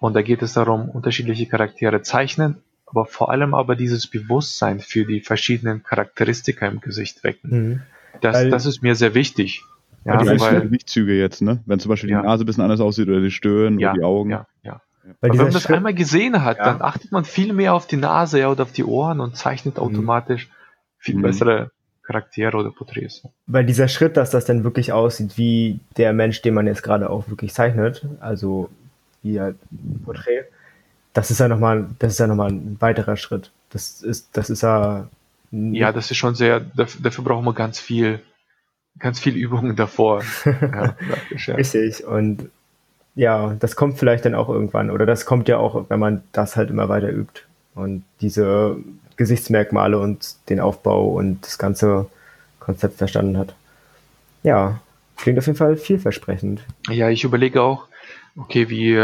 und 0.00 0.14
da 0.14 0.22
geht 0.22 0.42
es 0.42 0.52
darum, 0.52 0.90
unterschiedliche 0.90 1.46
Charaktere 1.46 2.02
zeichnen, 2.02 2.58
aber 2.84 3.06
vor 3.06 3.30
allem 3.30 3.54
aber 3.54 3.76
dieses 3.76 4.06
Bewusstsein 4.06 4.80
für 4.80 5.06
die 5.06 5.20
verschiedenen 5.20 5.82
Charakteristika 5.82 6.66
im 6.66 6.80
Gesicht 6.80 7.24
wecken. 7.24 7.50
Mhm. 7.50 7.82
Das, 8.20 8.48
das 8.50 8.66
ist 8.66 8.82
mir 8.82 8.94
sehr 8.94 9.14
wichtig. 9.14 9.62
Ja, 10.08 10.16
die 10.16 10.28
einzelnen 10.28 10.62
Gesichtszüge 10.62 11.18
jetzt, 11.18 11.42
ne? 11.42 11.62
Wenn 11.66 11.80
zum 11.80 11.90
Beispiel 11.90 12.10
ja. 12.10 12.20
die 12.20 12.26
Nase 12.26 12.44
ein 12.44 12.46
bisschen 12.46 12.62
anders 12.62 12.80
aussieht 12.80 13.08
oder 13.08 13.20
die 13.20 13.30
Stirn 13.30 13.78
ja, 13.78 13.90
oder 13.90 13.98
die 13.98 14.04
Augen. 14.04 14.30
Ja, 14.30 14.46
ja. 14.62 14.80
Weil 15.20 15.30
wenn 15.30 15.38
man 15.38 15.52
das 15.52 15.66
einmal 15.66 15.94
gesehen 15.94 16.44
hat, 16.44 16.58
dann 16.58 16.82
achtet 16.82 17.12
man 17.12 17.24
viel 17.24 17.52
mehr 17.52 17.74
auf 17.74 17.86
die 17.86 17.96
Nase 17.96 18.40
ja, 18.40 18.50
oder 18.50 18.62
auf 18.62 18.72
die 18.72 18.84
Ohren 18.84 19.20
und 19.20 19.36
zeichnet 19.36 19.76
mhm. 19.76 19.82
automatisch 19.82 20.48
viel 20.98 21.16
mhm. 21.16 21.22
bessere 21.22 21.70
Charaktere 22.02 22.56
oder 22.56 22.70
Porträts. 22.70 23.22
Weil 23.46 23.66
dieser 23.66 23.88
Schritt, 23.88 24.16
dass 24.16 24.30
das 24.30 24.46
dann 24.46 24.64
wirklich 24.64 24.92
aussieht 24.92 25.36
wie 25.36 25.80
der 25.96 26.12
Mensch, 26.14 26.40
den 26.40 26.54
man 26.54 26.66
jetzt 26.66 26.82
gerade 26.82 27.10
auch 27.10 27.28
wirklich 27.28 27.52
zeichnet, 27.52 28.06
also 28.20 28.70
wie 29.22 29.40
halt 29.40 29.56
ein 29.70 30.02
Porträt, 30.04 30.44
das 31.12 31.30
ist 31.30 31.40
ja 31.40 31.48
nochmal, 31.48 31.86
das 31.98 32.12
ist 32.12 32.18
ja 32.18 32.26
nochmal 32.26 32.50
ein 32.50 32.76
weiterer 32.80 33.16
Schritt. 33.16 33.50
Das 33.70 34.02
ist, 34.02 34.28
das 34.32 34.50
ist 34.50 34.62
ja. 34.62 35.08
Ja, 35.50 35.92
das 35.92 36.10
ist 36.10 36.18
schon 36.18 36.34
sehr, 36.34 36.60
dafür 36.60 37.24
brauchen 37.24 37.44
wir 37.44 37.54
ganz 37.54 37.80
viel 37.80 38.20
ganz 38.98 39.20
viel 39.20 39.36
Übungen 39.36 39.76
davor. 39.76 40.22
ja, 40.44 40.96
ja. 41.46 41.54
Richtig. 41.54 42.04
Und 42.04 42.50
ja, 43.14 43.56
das 43.58 43.76
kommt 43.76 43.98
vielleicht 43.98 44.24
dann 44.24 44.34
auch 44.34 44.48
irgendwann. 44.48 44.90
Oder 44.90 45.06
das 45.06 45.26
kommt 45.26 45.48
ja 45.48 45.58
auch, 45.58 45.88
wenn 45.88 45.98
man 45.98 46.22
das 46.32 46.56
halt 46.56 46.70
immer 46.70 46.88
weiter 46.88 47.10
übt. 47.10 47.42
Und 47.74 48.04
diese 48.20 48.76
Gesichtsmerkmale 49.16 49.98
und 49.98 50.36
den 50.48 50.60
Aufbau 50.60 51.08
und 51.08 51.44
das 51.44 51.58
ganze 51.58 52.06
Konzept 52.60 52.98
verstanden 52.98 53.36
hat. 53.36 53.54
Ja, 54.42 54.80
klingt 55.16 55.38
auf 55.38 55.46
jeden 55.46 55.58
Fall 55.58 55.76
vielversprechend. 55.76 56.64
Ja, 56.88 57.08
ich 57.08 57.24
überlege 57.24 57.62
auch, 57.62 57.88
okay, 58.36 58.68
wie, 58.70 58.94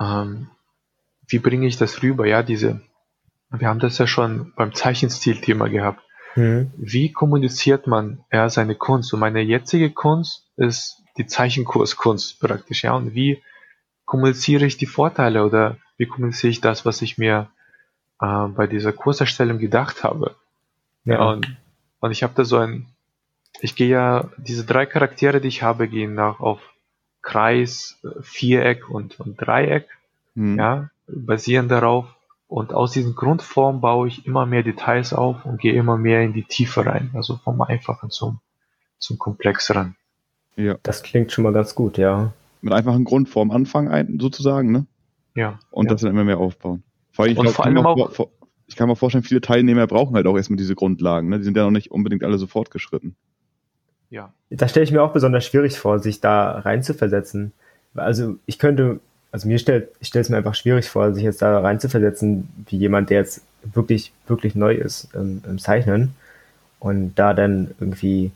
ähm, 0.00 0.48
wie 1.28 1.38
bringe 1.38 1.66
ich 1.66 1.76
das 1.76 2.02
rüber? 2.02 2.26
Ja, 2.26 2.42
diese, 2.42 2.80
wir 3.50 3.68
haben 3.68 3.78
das 3.78 3.98
ja 3.98 4.06
schon 4.06 4.52
beim 4.56 4.74
Zeichenstil-Thema 4.74 5.68
gehabt. 5.68 6.02
Mhm. 6.36 6.72
Wie 6.76 7.12
kommuniziert 7.12 7.86
man 7.86 8.24
ja, 8.32 8.48
seine 8.48 8.74
Kunst? 8.74 9.12
Und 9.12 9.20
meine 9.20 9.40
jetzige 9.40 9.90
Kunst 9.90 10.46
ist 10.56 11.02
die 11.16 11.26
Zeichenkurskunst 11.26 12.40
praktisch, 12.40 12.84
ja. 12.84 12.94
Und 12.94 13.14
wie 13.14 13.42
kommuniziere 14.04 14.64
ich 14.64 14.76
die 14.76 14.86
Vorteile 14.86 15.44
oder 15.44 15.76
wie 15.96 16.06
kommuniziere 16.06 16.50
ich 16.50 16.60
das, 16.60 16.84
was 16.84 17.02
ich 17.02 17.18
mir 17.18 17.50
äh, 18.20 18.46
bei 18.48 18.66
dieser 18.66 18.92
Kurserstellung 18.92 19.58
gedacht 19.58 20.04
habe? 20.04 20.36
Ja. 21.04 21.22
Und, 21.30 21.56
und 22.00 22.10
ich 22.10 22.22
habe 22.22 22.34
da 22.34 22.44
so 22.44 22.56
ein, 22.58 22.86
ich 23.60 23.74
gehe 23.74 23.88
ja, 23.88 24.30
diese 24.38 24.64
drei 24.64 24.86
Charaktere, 24.86 25.40
die 25.40 25.48
ich 25.48 25.62
habe, 25.62 25.88
gehen 25.88 26.14
nach 26.14 26.40
auf 26.40 26.60
Kreis, 27.20 28.00
Viereck 28.20 28.88
und, 28.88 29.20
und 29.20 29.36
Dreieck, 29.40 29.88
mhm. 30.34 30.58
ja, 30.58 30.90
basieren 31.06 31.68
darauf, 31.68 32.06
und 32.52 32.74
aus 32.74 32.92
diesen 32.92 33.14
Grundformen 33.14 33.80
baue 33.80 34.08
ich 34.08 34.26
immer 34.26 34.44
mehr 34.44 34.62
Details 34.62 35.14
auf 35.14 35.46
und 35.46 35.58
gehe 35.58 35.72
immer 35.72 35.96
mehr 35.96 36.20
in 36.20 36.34
die 36.34 36.42
Tiefe 36.42 36.84
rein. 36.84 37.10
Also 37.14 37.38
vom 37.38 37.62
Einfachen 37.62 38.10
zum, 38.10 38.40
zum 38.98 39.18
Komplexeren. 39.18 39.96
Ja. 40.56 40.76
Das 40.82 41.02
klingt 41.02 41.32
schon 41.32 41.44
mal 41.44 41.54
ganz 41.54 41.74
gut, 41.74 41.96
ja. 41.96 42.34
Mit 42.60 42.74
einfachen 42.74 43.04
Grundformen 43.04 43.56
anfangen, 43.56 44.20
sozusagen, 44.20 44.70
ne? 44.70 44.86
Ja. 45.34 45.58
Und 45.70 45.86
ja. 45.86 45.92
das 45.92 46.02
dann 46.02 46.10
immer 46.10 46.24
mehr 46.24 46.36
aufbauen. 46.36 46.82
Vor 47.10 47.24
allem, 47.24 47.32
ich, 47.32 47.40
glaub, 47.40 47.54
vor 47.54 47.64
allem 47.64 47.78
auch, 47.78 48.28
ich 48.66 48.76
kann 48.76 48.86
mir 48.86 48.96
vorstellen, 48.96 49.24
viele 49.24 49.40
Teilnehmer 49.40 49.86
brauchen 49.86 50.14
halt 50.14 50.26
auch 50.26 50.36
erstmal 50.36 50.58
diese 50.58 50.74
Grundlagen, 50.74 51.30
ne? 51.30 51.38
Die 51.38 51.44
sind 51.44 51.56
ja 51.56 51.64
noch 51.64 51.70
nicht 51.70 51.90
unbedingt 51.90 52.22
alle 52.22 52.36
so 52.36 52.46
fortgeschritten. 52.46 53.16
Ja. 54.10 54.34
Das 54.50 54.72
stelle 54.72 54.84
ich 54.84 54.92
mir 54.92 55.02
auch 55.02 55.14
besonders 55.14 55.46
schwierig 55.46 55.78
vor, 55.78 56.00
sich 56.00 56.20
da 56.20 56.58
reinzuversetzen. 56.58 57.54
Also 57.94 58.36
ich 58.44 58.58
könnte 58.58 59.00
also 59.32 59.48
mir 59.48 59.58
stellt, 59.58 59.88
ich 59.98 60.08
stelle 60.08 60.20
es 60.20 60.28
mir 60.28 60.36
einfach 60.36 60.54
schwierig 60.54 60.88
vor, 60.88 61.14
sich 61.14 61.24
jetzt 61.24 61.40
da 61.42 61.58
reinzuversetzen, 61.58 62.48
wie 62.68 62.76
jemand, 62.76 63.10
der 63.10 63.18
jetzt 63.18 63.40
wirklich, 63.64 64.12
wirklich 64.26 64.54
neu 64.54 64.74
ist 64.74 65.08
im, 65.14 65.42
im 65.48 65.58
Zeichnen 65.58 66.14
und 66.78 67.14
da 67.14 67.32
dann 67.32 67.70
irgendwie 67.80 68.30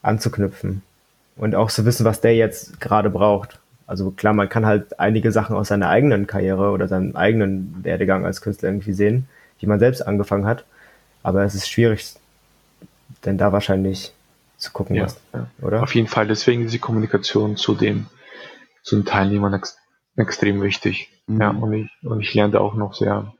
anzuknüpfen 0.00 0.82
und 1.36 1.54
auch 1.54 1.70
zu 1.70 1.84
wissen, 1.84 2.04
was 2.04 2.20
der 2.20 2.36
jetzt 2.36 2.80
gerade 2.80 3.10
braucht. 3.10 3.58
Also 3.86 4.12
klar, 4.12 4.32
man 4.32 4.48
kann 4.48 4.64
halt 4.64 5.00
einige 5.00 5.32
Sachen 5.32 5.56
aus 5.56 5.68
seiner 5.68 5.88
eigenen 5.88 6.26
Karriere 6.28 6.70
oder 6.70 6.86
seinem 6.86 7.16
eigenen 7.16 7.82
Werdegang 7.82 8.24
als 8.24 8.40
Künstler 8.40 8.68
irgendwie 8.68 8.92
sehen, 8.92 9.28
wie 9.58 9.66
man 9.66 9.80
selbst 9.80 10.06
angefangen 10.06 10.46
hat. 10.46 10.64
Aber 11.24 11.42
es 11.42 11.54
ist 11.54 11.68
schwierig, 11.68 12.14
denn 13.24 13.38
da 13.38 13.52
wahrscheinlich 13.52 14.12
zu 14.56 14.70
gucken, 14.70 14.94
ja, 14.94 15.04
was, 15.04 15.20
oder? 15.60 15.82
Auf 15.82 15.94
jeden 15.94 16.06
Fall. 16.06 16.28
Deswegen 16.28 16.64
ist 16.64 16.74
die 16.74 16.78
Kommunikation 16.78 17.56
zu 17.56 17.74
den, 17.74 18.06
zu 18.82 18.96
den 18.96 19.04
Teilnehmern 19.04 19.52
extrem 20.16 20.62
wichtig. 20.62 21.10
Mhm. 21.26 21.40
Ja, 21.40 21.50
und 21.50 21.72
ich, 21.72 21.90
und 22.02 22.20
ich 22.20 22.34
lerne 22.34 22.60
auch 22.60 22.74
noch 22.74 22.94
sehr. 22.94 23.32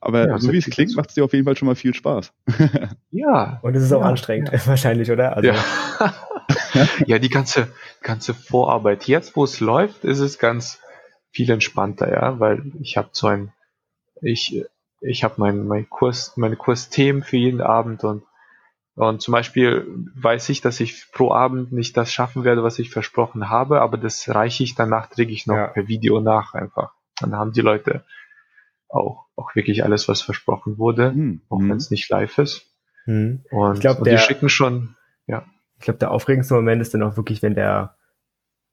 Aber 0.00 0.28
ja, 0.28 0.38
so 0.38 0.52
wie 0.52 0.58
es 0.58 0.68
klingt, 0.68 0.96
macht 0.96 1.10
es 1.10 1.14
dir 1.14 1.24
auf 1.24 1.32
jeden 1.32 1.44
Fall 1.44 1.56
schon 1.56 1.66
mal 1.66 1.76
viel 1.76 1.94
Spaß. 1.94 2.32
ja. 3.10 3.60
Und 3.62 3.76
es 3.76 3.84
ist 3.84 3.92
auch 3.92 4.00
ja, 4.00 4.08
anstrengend, 4.08 4.50
ja. 4.52 4.58
wahrscheinlich, 4.66 5.10
oder? 5.10 5.36
Also. 5.36 5.50
Ja. 5.50 6.14
ja, 7.06 7.18
die 7.18 7.28
ganze, 7.28 7.68
ganze 8.02 8.34
Vorarbeit. 8.34 9.06
Jetzt, 9.06 9.36
wo 9.36 9.44
es 9.44 9.60
läuft, 9.60 10.04
ist 10.04 10.18
es 10.18 10.38
ganz 10.38 10.80
viel 11.30 11.50
entspannter, 11.50 12.12
ja, 12.12 12.40
weil 12.40 12.62
ich 12.80 12.96
habe 12.96 13.10
so 13.12 13.28
ein, 13.28 13.52
ich, 14.20 14.64
ich 15.00 15.24
habe 15.24 15.34
mein, 15.38 15.66
mein 15.66 15.88
Kurs, 15.88 16.36
meine 16.36 16.56
Kursthemen 16.56 17.22
für 17.22 17.36
jeden 17.36 17.60
Abend 17.60 18.04
und 18.04 18.24
und 18.94 19.22
zum 19.22 19.32
Beispiel 19.32 19.86
weiß 20.14 20.48
ich, 20.50 20.60
dass 20.60 20.80
ich 20.80 21.10
pro 21.12 21.32
Abend 21.32 21.72
nicht 21.72 21.96
das 21.96 22.12
schaffen 22.12 22.44
werde, 22.44 22.62
was 22.62 22.78
ich 22.78 22.90
versprochen 22.90 23.48
habe, 23.48 23.80
aber 23.80 23.96
das 23.96 24.28
reiche 24.28 24.64
ich 24.64 24.74
dann 24.74 24.90
nachträglich 24.90 25.46
noch 25.46 25.56
ja. 25.56 25.66
per 25.68 25.88
Video 25.88 26.20
nach 26.20 26.54
einfach. 26.54 26.92
Dann 27.20 27.34
haben 27.34 27.52
die 27.52 27.62
Leute 27.62 28.04
auch, 28.88 29.26
auch 29.36 29.54
wirklich 29.54 29.84
alles, 29.84 30.08
was 30.08 30.20
versprochen 30.20 30.76
wurde, 30.76 31.12
mhm. 31.12 31.42
auch 31.48 31.60
wenn 31.60 31.76
es 31.76 31.90
nicht 31.90 32.08
live 32.10 32.36
ist. 32.38 32.66
Mhm. 33.06 33.44
Und, 33.50 33.74
ich 33.74 33.80
glaub, 33.80 33.98
und 33.98 34.06
der, 34.06 34.16
die 34.16 34.22
schicken 34.22 34.48
schon, 34.48 34.96
ja. 35.26 35.46
Ich 35.78 35.84
glaube, 35.84 35.98
der 35.98 36.10
aufregendste 36.10 36.54
Moment 36.54 36.80
ist 36.82 36.94
dann 36.94 37.02
auch 37.02 37.16
wirklich, 37.16 37.42
wenn 37.42 37.54
der 37.54 37.96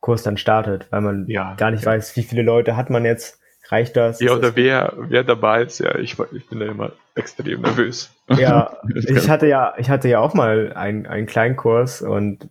Kurs 0.01 0.21
dann 0.21 0.37
startet, 0.37 0.91
weil 0.91 1.01
man 1.01 1.25
ja, 1.27 1.55
gar 1.55 1.71
nicht 1.71 1.85
ja. 1.85 1.91
weiß, 1.91 2.15
wie 2.17 2.23
viele 2.23 2.43
Leute 2.43 2.75
hat 2.75 2.89
man 2.89 3.05
jetzt 3.05 3.38
Reicht 3.69 3.95
das? 3.95 4.19
Ja, 4.19 4.33
oder 4.33 4.55
wer, 4.55 4.93
wer 4.97 5.23
dabei 5.23 5.63
ist, 5.63 5.79
ja, 5.79 5.95
ich, 5.97 6.17
ich 6.31 6.47
bin 6.47 6.59
da 6.59 6.65
immer 6.65 6.91
extrem 7.15 7.61
nervös. 7.61 8.11
Ja, 8.35 8.77
ich 8.95 9.29
hatte 9.29 9.47
ja, 9.47 9.73
ich 9.77 9.89
hatte 9.89 10.09
ja 10.09 10.19
auch 10.19 10.33
mal 10.33 10.73
einen, 10.73 11.05
einen 11.05 11.27
kleinen 11.27 11.55
Kurs 11.55 12.01
und 12.01 12.49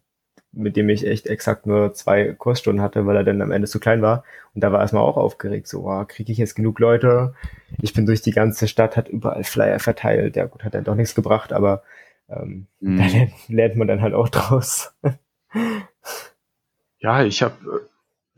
mit 0.52 0.76
dem 0.76 0.88
ich 0.88 1.07
echt 1.07 1.26
exakt 1.26 1.66
nur 1.66 1.92
zwei 1.92 2.33
Kursstunden 2.33 2.83
hatte, 2.83 3.07
weil 3.07 3.16
er 3.16 3.24
dann 3.24 3.42
am 3.42 3.50
Ende 3.50 3.68
zu 3.68 3.81
klein 3.81 4.00
war. 4.00 4.24
Und 4.54 4.62
da 4.62 4.72
war 4.72 4.81
erstmal 4.81 5.02
auch 5.02 5.16
aufgeregt, 5.16 5.68
so, 5.68 5.88
oh, 5.88 6.04
kriege 6.07 6.33
ich 6.33 6.38
jetzt 6.38 6.54
genug 6.54 6.78
Leute? 6.78 7.35
Ich 7.83 7.92
bin 7.92 8.07
durch 8.07 8.22
die 8.22 8.33
ganze 8.33 8.66
Stadt, 8.66 8.96
hat 8.96 9.09
überall 9.09 9.44
Flyer 9.44 9.78
verteilt. 9.78 10.37
Ja 10.37 10.46
gut, 10.46 10.64
hat 10.64 10.74
dann 10.74 10.85
doch 10.85 10.94
nichts 10.94 11.14
gebracht, 11.14 11.52
aber 11.52 11.83
ähm, 12.28 12.66
mm. 12.81 12.96
da 12.96 13.07
lernt, 13.07 13.33
lernt 13.48 13.76
man 13.76 13.88
dann 13.88 14.02
halt 14.02 14.14
auch 14.14 14.28
draus. 14.28 14.94
ja, 16.98 17.24
ich 17.24 17.42
habe 17.42 17.54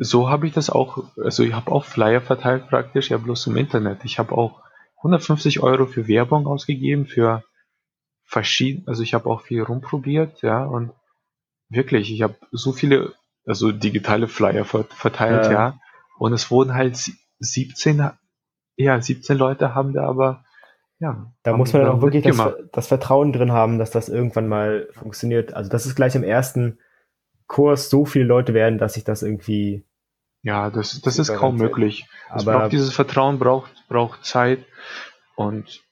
so 0.03 0.31
habe 0.31 0.47
ich 0.47 0.55
das 0.55 0.71
auch, 0.71 1.05
also 1.19 1.43
ich 1.43 1.53
habe 1.53 1.71
auch 1.71 1.85
Flyer 1.85 2.23
verteilt 2.23 2.69
praktisch, 2.69 3.11
ja 3.11 3.19
bloß 3.19 3.47
im 3.49 3.59
Internet. 3.59 4.03
Ich 4.05 4.19
habe 4.19 4.33
auch 4.33 4.63
150 4.97 5.63
Euro 5.63 5.85
für 5.85 6.09
Werbung 6.09 6.47
ausgegeben, 6.47 7.07
für 7.07 7.45
verschiedene, 8.25 8.89
also 8.89 9.03
ich 9.03 9.13
habe 9.13 9.29
auch 9.29 9.43
viel 9.43 9.63
rumprobiert, 9.63 10.41
ja, 10.41 10.65
und 10.65 10.93
wirklich, 11.69 12.11
ich 12.11 12.23
habe 12.23 12.37
so 12.51 12.73
viele, 12.73 13.13
also 13.45 13.73
digitale 13.73 14.27
Flyer 14.27 14.65
verteilt, 14.65 15.47
ja. 15.47 15.53
ja, 15.53 15.81
und 16.19 16.33
es 16.33 16.51
wurden 16.51 16.73
halt 16.73 16.97
17, 17.41 18.11
ja, 18.77 19.01
17 19.03 19.37
Leute 19.37 19.75
haben 19.75 19.93
da 19.93 20.09
aber, 20.09 20.45
ja. 20.99 21.31
Da 21.43 21.55
muss 21.55 21.75
man 21.75 21.83
dann 21.83 21.91
auch 21.91 22.03
wirklich 22.03 22.25
das, 22.25 22.55
das, 22.73 22.87
Vertrauen 22.87 23.35
drin 23.35 23.53
haben, 23.53 23.79
dass 23.79 23.91
das 23.91 24.09
irgendwann 24.09 24.49
mal 24.49 24.89
funktioniert. 24.93 25.53
Also 25.53 25.71
das 25.71 25.85
ist 25.85 25.95
gleich 25.95 26.15
im 26.15 26.23
ersten 26.23 26.79
Kurs 27.49 27.91
so 27.91 28.07
viele 28.07 28.25
Leute 28.25 28.55
werden, 28.55 28.79
dass 28.79 28.95
sich 28.95 29.05
das 29.05 29.23
irgendwie 29.23 29.85
ja, 30.43 30.71
das, 30.71 31.01
das 31.01 31.19
ist 31.19 31.35
kaum 31.35 31.57
möglich. 31.57 32.07
Es 32.35 32.45
braucht 32.45 32.73
dieses 32.73 32.93
Vertrauen 32.93 33.39
braucht, 33.39 33.85
braucht 33.89 34.25
Zeit 34.25 34.65
und 35.37 35.83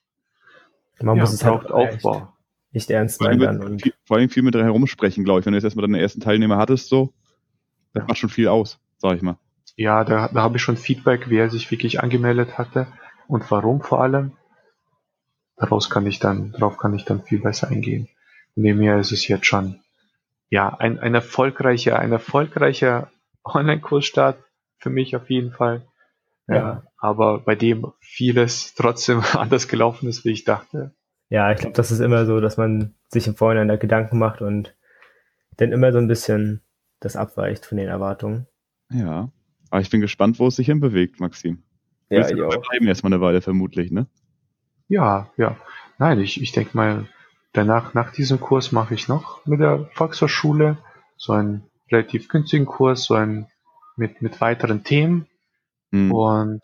Man 1.00 1.16
ja, 1.16 1.22
muss 1.22 1.32
es 1.32 1.44
halt 1.44 1.70
Aufbau. 1.70 2.32
Nicht 2.70 2.90
ernst 2.90 3.20
nehmen 3.20 3.80
vor 4.04 4.16
allem 4.16 4.30
viel 4.30 4.42
mit 4.42 4.54
herumsprechen, 4.54 5.24
glaube 5.24 5.40
ich. 5.40 5.46
Wenn 5.46 5.52
du 5.52 5.58
jetzt 5.58 5.64
erstmal 5.64 5.86
deine 5.86 6.00
ersten 6.00 6.20
Teilnehmer 6.20 6.56
hattest, 6.56 6.88
so, 6.88 7.12
das 7.92 8.06
macht 8.06 8.18
schon 8.18 8.30
viel 8.30 8.48
aus, 8.48 8.78
sag 8.96 9.16
ich 9.16 9.22
mal. 9.22 9.38
Ja, 9.76 10.04
da, 10.04 10.28
da 10.28 10.42
habe 10.42 10.56
ich 10.56 10.62
schon 10.62 10.76
Feedback, 10.76 11.30
wie 11.30 11.36
er 11.36 11.50
sich 11.50 11.70
wirklich 11.70 12.02
angemeldet 12.02 12.58
hatte 12.58 12.88
und 13.26 13.50
warum 13.50 13.80
vor 13.80 14.02
allem. 14.02 14.32
Daraus 15.56 15.90
kann 15.90 16.06
ich 16.06 16.20
dann, 16.20 16.52
darauf 16.52 16.78
kann 16.78 16.94
ich 16.94 17.04
dann 17.04 17.22
viel 17.22 17.40
besser 17.40 17.68
eingehen. 17.68 18.08
Neben 18.54 18.78
mir 18.78 18.96
ist 18.98 19.12
es 19.12 19.26
jetzt 19.28 19.46
schon, 19.46 19.80
ja, 20.50 20.68
ein, 20.68 20.98
ein 20.98 21.14
erfolgreicher, 21.14 21.98
ein 21.98 22.12
erfolgreicher 22.12 23.10
Online-Kursstart 23.54 24.42
für 24.78 24.90
mich 24.90 25.16
auf 25.16 25.30
jeden 25.30 25.52
Fall. 25.52 25.86
Ja. 26.46 26.54
ja. 26.56 26.82
Aber 26.98 27.40
bei 27.40 27.54
dem 27.54 27.92
vieles 28.00 28.74
trotzdem 28.74 29.22
anders 29.34 29.68
gelaufen 29.68 30.08
ist, 30.08 30.24
wie 30.24 30.32
ich 30.32 30.44
dachte. 30.44 30.94
Ja, 31.30 31.52
ich 31.52 31.58
glaube, 31.58 31.76
das 31.76 31.90
ist 31.90 32.00
immer 32.00 32.24
so, 32.24 32.40
dass 32.40 32.56
man 32.56 32.94
sich 33.08 33.26
im 33.26 33.36
Vorhinein 33.36 33.68
da 33.68 33.76
Gedanken 33.76 34.18
macht 34.18 34.40
und 34.40 34.74
dann 35.58 35.72
immer 35.72 35.92
so 35.92 35.98
ein 35.98 36.08
bisschen 36.08 36.62
das 37.00 37.16
abweicht 37.16 37.66
von 37.66 37.76
den 37.76 37.88
Erwartungen. 37.88 38.46
Ja, 38.90 39.30
aber 39.70 39.80
ich 39.80 39.90
bin 39.90 40.00
gespannt, 40.00 40.38
wo 40.38 40.46
es 40.46 40.56
sich 40.56 40.66
hinbewegt, 40.66 41.20
Maxim. 41.20 41.62
Ja, 42.08 42.26
ich 42.26 42.42
auch. 42.42 42.62
bleiben 42.68 42.86
erstmal 42.86 43.12
eine 43.12 43.20
Weile 43.20 43.42
vermutlich, 43.42 43.90
ne? 43.90 44.06
Ja, 44.88 45.30
ja. 45.36 45.56
Nein, 45.98 46.20
ich, 46.20 46.40
ich 46.40 46.52
denke 46.52 46.74
mal, 46.74 47.06
danach, 47.52 47.92
nach 47.92 48.12
diesem 48.12 48.40
Kurs 48.40 48.72
mache 48.72 48.94
ich 48.94 49.08
noch 49.08 49.44
mit 49.44 49.60
der 49.60 49.90
Volkshochschule 49.92 50.78
so 51.16 51.32
einen 51.32 51.67
relativ 51.90 52.28
günstigen 52.28 52.66
Kurs, 52.66 53.04
so 53.04 53.14
einen 53.14 53.46
mit, 53.96 54.22
mit 54.22 54.40
weiteren 54.40 54.84
Themen. 54.84 55.26
Mhm. 55.90 56.12
Und 56.12 56.62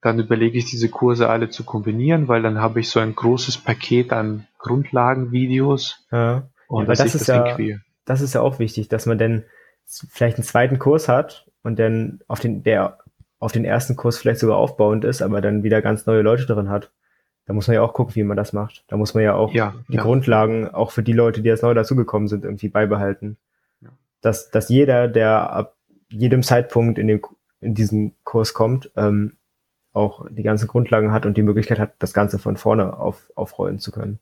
dann 0.00 0.18
überlege 0.18 0.58
ich 0.58 0.66
diese 0.66 0.88
Kurse 0.88 1.28
alle 1.28 1.50
zu 1.50 1.64
kombinieren, 1.64 2.28
weil 2.28 2.42
dann 2.42 2.60
habe 2.60 2.80
ich 2.80 2.88
so 2.88 3.00
ein 3.00 3.14
großes 3.14 3.58
Paket 3.58 4.12
an 4.12 4.46
Grundlagenvideos. 4.58 6.06
Ja. 6.12 6.48
Und 6.68 6.82
ja, 6.82 6.88
das, 6.88 6.98
das 6.98 7.14
ist 7.14 7.28
das 7.28 7.58
ja, 7.58 7.76
das 8.04 8.20
ist 8.20 8.34
ja 8.34 8.40
auch 8.40 8.58
wichtig, 8.58 8.88
dass 8.88 9.06
man 9.06 9.18
dann 9.18 9.44
vielleicht 9.86 10.36
einen 10.36 10.44
zweiten 10.44 10.78
Kurs 10.78 11.08
hat 11.08 11.50
und 11.62 11.78
dann 11.78 12.20
auf 12.28 12.40
den, 12.40 12.62
der 12.62 12.98
auf 13.40 13.52
den 13.52 13.64
ersten 13.64 13.96
Kurs 13.96 14.18
vielleicht 14.18 14.40
sogar 14.40 14.56
aufbauend 14.56 15.04
ist, 15.04 15.22
aber 15.22 15.40
dann 15.40 15.62
wieder 15.62 15.80
ganz 15.80 16.06
neue 16.06 16.22
Leute 16.22 16.46
drin 16.46 16.68
hat. 16.68 16.90
Da 17.46 17.54
muss 17.54 17.66
man 17.66 17.74
ja 17.74 17.82
auch 17.82 17.94
gucken, 17.94 18.14
wie 18.14 18.24
man 18.24 18.36
das 18.36 18.52
macht. 18.52 18.84
Da 18.88 18.96
muss 18.96 19.14
man 19.14 19.22
ja 19.22 19.34
auch 19.34 19.52
ja, 19.54 19.74
die 19.88 19.96
ja. 19.96 20.02
Grundlagen 20.02 20.68
auch 20.68 20.90
für 20.90 21.02
die 21.02 21.12
Leute, 21.12 21.40
die 21.40 21.48
jetzt 21.48 21.62
neu 21.62 21.72
dazugekommen 21.72 22.28
sind, 22.28 22.44
irgendwie 22.44 22.68
beibehalten. 22.68 23.38
Dass, 24.20 24.50
dass 24.50 24.68
jeder, 24.68 25.08
der 25.08 25.52
ab 25.52 25.76
jedem 26.10 26.42
Zeitpunkt 26.42 26.98
in, 26.98 27.06
dem, 27.06 27.22
in 27.60 27.74
diesen 27.74 28.14
Kurs 28.24 28.54
kommt, 28.54 28.90
ähm, 28.96 29.36
auch 29.92 30.26
die 30.30 30.42
ganzen 30.42 30.68
Grundlagen 30.68 31.12
hat 31.12 31.26
und 31.26 31.36
die 31.36 31.42
Möglichkeit 31.42 31.78
hat, 31.78 31.94
das 31.98 32.12
Ganze 32.12 32.38
von 32.38 32.56
vorne 32.56 32.98
auf, 32.98 33.30
aufrollen 33.34 33.78
zu 33.78 33.90
können. 33.90 34.18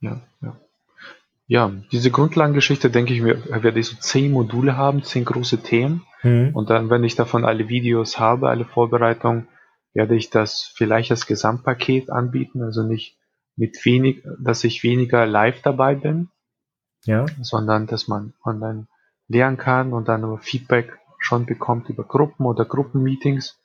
Ja, 0.00 0.20
ja. 0.40 0.56
Ja, 1.46 1.70
diese 1.92 2.10
Grundlagengeschichte, 2.10 2.88
denke 2.88 3.12
ich 3.12 3.20
mir, 3.20 3.44
werde 3.62 3.78
ich 3.78 3.88
so 3.88 3.96
zehn 3.98 4.32
Module 4.32 4.78
haben, 4.78 5.02
zehn 5.02 5.26
große 5.26 5.58
Themen. 5.58 6.06
Mhm. 6.22 6.50
Und 6.54 6.70
dann, 6.70 6.88
wenn 6.88 7.04
ich 7.04 7.16
davon 7.16 7.44
alle 7.44 7.68
Videos 7.68 8.18
habe, 8.18 8.48
alle 8.48 8.64
Vorbereitungen, 8.64 9.48
werde 9.92 10.16
ich 10.16 10.30
das 10.30 10.72
vielleicht 10.74 11.10
als 11.10 11.26
Gesamtpaket 11.26 12.10
anbieten, 12.10 12.62
also 12.62 12.82
nicht 12.82 13.18
mit 13.56 13.84
wenig, 13.84 14.24
dass 14.38 14.64
ich 14.64 14.82
weniger 14.82 15.26
live 15.26 15.60
dabei 15.60 15.94
bin, 15.94 16.30
ja. 17.04 17.26
sondern 17.42 17.86
dass 17.86 18.08
man 18.08 18.32
online 18.42 18.86
lernen 19.34 19.58
kann 19.58 19.92
und 19.92 20.08
dann 20.08 20.38
Feedback 20.38 20.98
schon 21.18 21.44
bekommt 21.44 21.90
über 21.90 22.04
Gruppen 22.04 22.46
oder 22.46 22.64
Gruppenmeetings. 22.64 23.60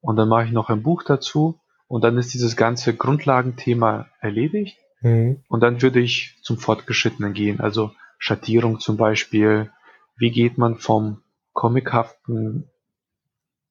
Und 0.00 0.16
dann 0.16 0.28
mache 0.28 0.46
ich 0.46 0.52
noch 0.52 0.70
ein 0.70 0.82
Buch 0.82 1.04
dazu 1.04 1.60
und 1.86 2.02
dann 2.02 2.18
ist 2.18 2.34
dieses 2.34 2.56
ganze 2.56 2.94
Grundlagenthema 2.94 4.08
erledigt. 4.20 4.78
Mhm. 5.02 5.44
Und 5.48 5.60
dann 5.60 5.80
würde 5.82 6.00
ich 6.00 6.38
zum 6.42 6.58
Fortgeschrittenen 6.58 7.34
gehen, 7.34 7.60
also 7.60 7.92
Schattierung 8.18 8.80
zum 8.80 8.96
Beispiel. 8.96 9.70
Wie 10.16 10.30
geht 10.30 10.56
man 10.58 10.78
vom 10.78 11.22
comichaften 11.52 12.68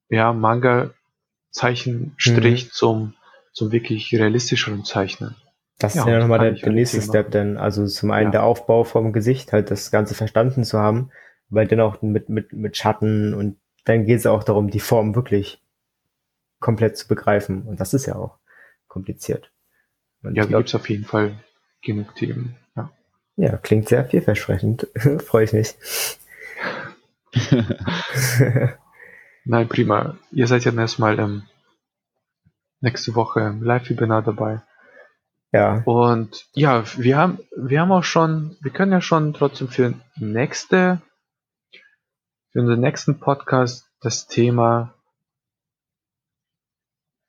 ja, 0.08 0.32
Manga-Zeichenstrich 0.32 2.66
mhm. 2.66 2.70
zum, 2.70 3.14
zum 3.52 3.72
wirklich 3.72 4.14
realistischeren 4.14 4.84
Zeichnen? 4.84 5.34
Das 5.78 5.94
ja, 5.94 6.02
ist 6.02 6.08
ja 6.08 6.18
nochmal 6.20 6.38
der, 6.38 6.52
der 6.52 6.72
nächste 6.72 7.00
Thema. 7.00 7.08
Step, 7.08 7.32
denn 7.32 7.56
also 7.56 7.86
zum 7.86 8.12
einen 8.12 8.26
ja. 8.26 8.32
der 8.32 8.42
Aufbau 8.44 8.84
vom 8.84 9.12
Gesicht, 9.12 9.52
halt 9.52 9.70
das 9.70 9.90
Ganze 9.90 10.14
verstanden 10.14 10.64
zu 10.64 10.78
haben, 10.78 11.10
weil 11.52 11.68
dann 11.68 11.80
auch 11.80 12.00
mit, 12.02 12.28
mit, 12.28 12.52
mit 12.52 12.76
Schatten 12.76 13.34
und 13.34 13.58
dann 13.84 14.06
geht 14.06 14.18
es 14.18 14.26
auch 14.26 14.42
darum, 14.42 14.70
die 14.70 14.80
Form 14.80 15.14
wirklich 15.14 15.62
komplett 16.60 16.96
zu 16.96 17.06
begreifen. 17.08 17.62
Und 17.62 17.78
das 17.78 17.92
ist 17.92 18.06
ja 18.06 18.16
auch 18.16 18.38
kompliziert. 18.88 19.52
Und 20.22 20.34
ja, 20.34 20.46
da 20.46 20.56
gibt 20.58 20.68
es 20.68 20.74
auf 20.74 20.88
jeden 20.88 21.04
Fall 21.04 21.36
genug 21.82 22.14
Themen. 22.14 22.56
Ja, 22.74 22.90
ja 23.36 23.56
klingt 23.58 23.88
sehr 23.88 24.04
vielversprechend. 24.04 24.88
Freue 25.26 25.44
ich 25.44 25.52
mich. 25.52 25.74
Nein, 29.44 29.68
prima. 29.68 30.16
Ihr 30.30 30.46
seid 30.46 30.64
ja 30.64 30.72
erstmal 30.72 31.18
ähm, 31.18 31.42
nächste 32.80 33.14
Woche 33.14 33.40
im 33.40 33.62
Live-Webinar 33.62 34.22
dabei. 34.22 34.62
Ja. 35.50 35.82
Und 35.84 36.46
ja, 36.54 36.84
wir 36.96 37.18
haben, 37.18 37.40
wir 37.56 37.80
haben 37.80 37.92
auch 37.92 38.04
schon, 38.04 38.56
wir 38.62 38.70
können 38.70 38.92
ja 38.92 39.02
schon 39.02 39.34
trotzdem 39.34 39.68
für 39.68 39.92
nächste, 40.16 41.02
für 42.52 42.60
unseren 42.60 42.80
nächsten 42.80 43.18
Podcast 43.18 43.88
das 44.00 44.26
Thema 44.26 44.94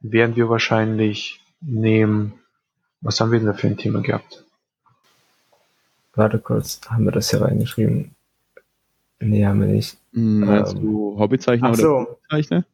werden 0.02 0.36
wir 0.36 0.50
wahrscheinlich 0.50 1.42
nehmen. 1.62 2.34
Was 3.00 3.20
haben 3.20 3.32
wir 3.32 3.40
denn 3.40 3.48
da 3.48 3.54
für 3.54 3.68
ein 3.68 3.78
Thema 3.78 4.02
gehabt? 4.02 4.44
Warte 6.14 6.40
kurz, 6.40 6.82
haben 6.90 7.06
wir 7.06 7.12
das 7.12 7.30
hier 7.30 7.42
reingeschrieben? 7.42 8.16
Nee, 9.20 9.46
haben 9.46 9.62
wir 9.62 9.68
nicht. 9.68 9.98
Hm, 10.12 10.42
meinst 10.42 10.76
ähm, 10.76 10.82
du 10.82 11.18
Hobbyzeichner 11.18 11.74
so. 11.76 11.96
oder 12.00 12.18
Zeichner? 12.30 12.66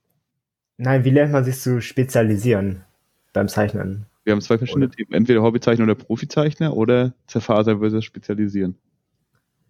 Nein, 0.78 1.04
wie 1.04 1.12
lernt 1.12 1.32
man 1.32 1.44
sich 1.44 1.60
zu 1.60 1.82
spezialisieren 1.82 2.84
beim 3.32 3.48
Zeichnen? 3.48 4.08
Wir 4.24 4.34
haben 4.34 4.42
zwei 4.42 4.58
verschiedene 4.58 4.88
oder? 4.88 4.96
Themen. 4.96 5.14
Entweder 5.14 5.44
Hobbyzeichner 5.44 5.84
oder 5.84 5.96
Profizeichner 5.96 6.76
oder 6.76 7.14
zerfasern 7.28 7.80
versus 7.80 8.04
spezialisieren. 8.04 8.76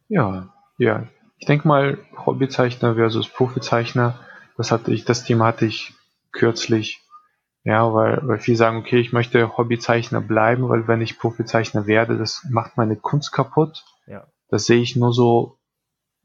Ja, 0.08 0.54
ja. 0.78 1.08
Ich 1.40 1.46
denke 1.46 1.68
mal, 1.68 1.98
Hobbyzeichner 2.26 2.96
versus 2.96 3.28
Profizeichner, 3.28 4.20
das 4.58 4.72
hatte 4.72 4.94
ich, 4.94 5.06
das 5.06 5.24
Thema 5.24 5.48
hatte 5.48 5.66
ich 5.66 5.94
kürzlich 6.32 7.02
ja, 7.64 7.94
weil, 7.94 8.20
weil 8.24 8.40
viele 8.40 8.58
sagen, 8.58 8.78
okay, 8.78 9.00
ich 9.00 9.12
möchte 9.12 9.58
Hobbyzeichner 9.58 10.22
bleiben, 10.22 10.70
weil 10.70 10.88
wenn 10.88 11.02
ich 11.02 11.20
Profizeichner 11.20 11.88
werde, 11.88 12.18
das 12.18 12.46
macht 12.50 12.78
meine 12.78 12.96
Kunst 12.96 13.32
kaputt. 13.32 13.84
Ja. 14.08 14.26
Das 14.50 14.66
sehe 14.66 14.82
ich 14.82 14.96
nur 14.96 15.14
so 15.14 15.58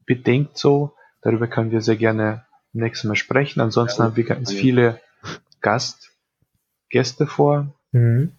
bedingt 0.07 0.57
so. 0.57 0.94
Darüber 1.22 1.46
können 1.46 1.70
wir 1.70 1.81
sehr 1.81 1.96
gerne 1.96 2.44
nächstes 2.72 3.09
Mal 3.09 3.16
sprechen. 3.16 3.61
Ansonsten 3.61 4.03
ja, 4.03 4.07
haben 4.07 4.16
wir 4.16 4.24
ganz 4.24 4.53
viele 4.53 5.00
Gast, 5.61 6.12
Gäste 6.88 7.27
vor. 7.27 7.74
Mhm. 7.92 8.33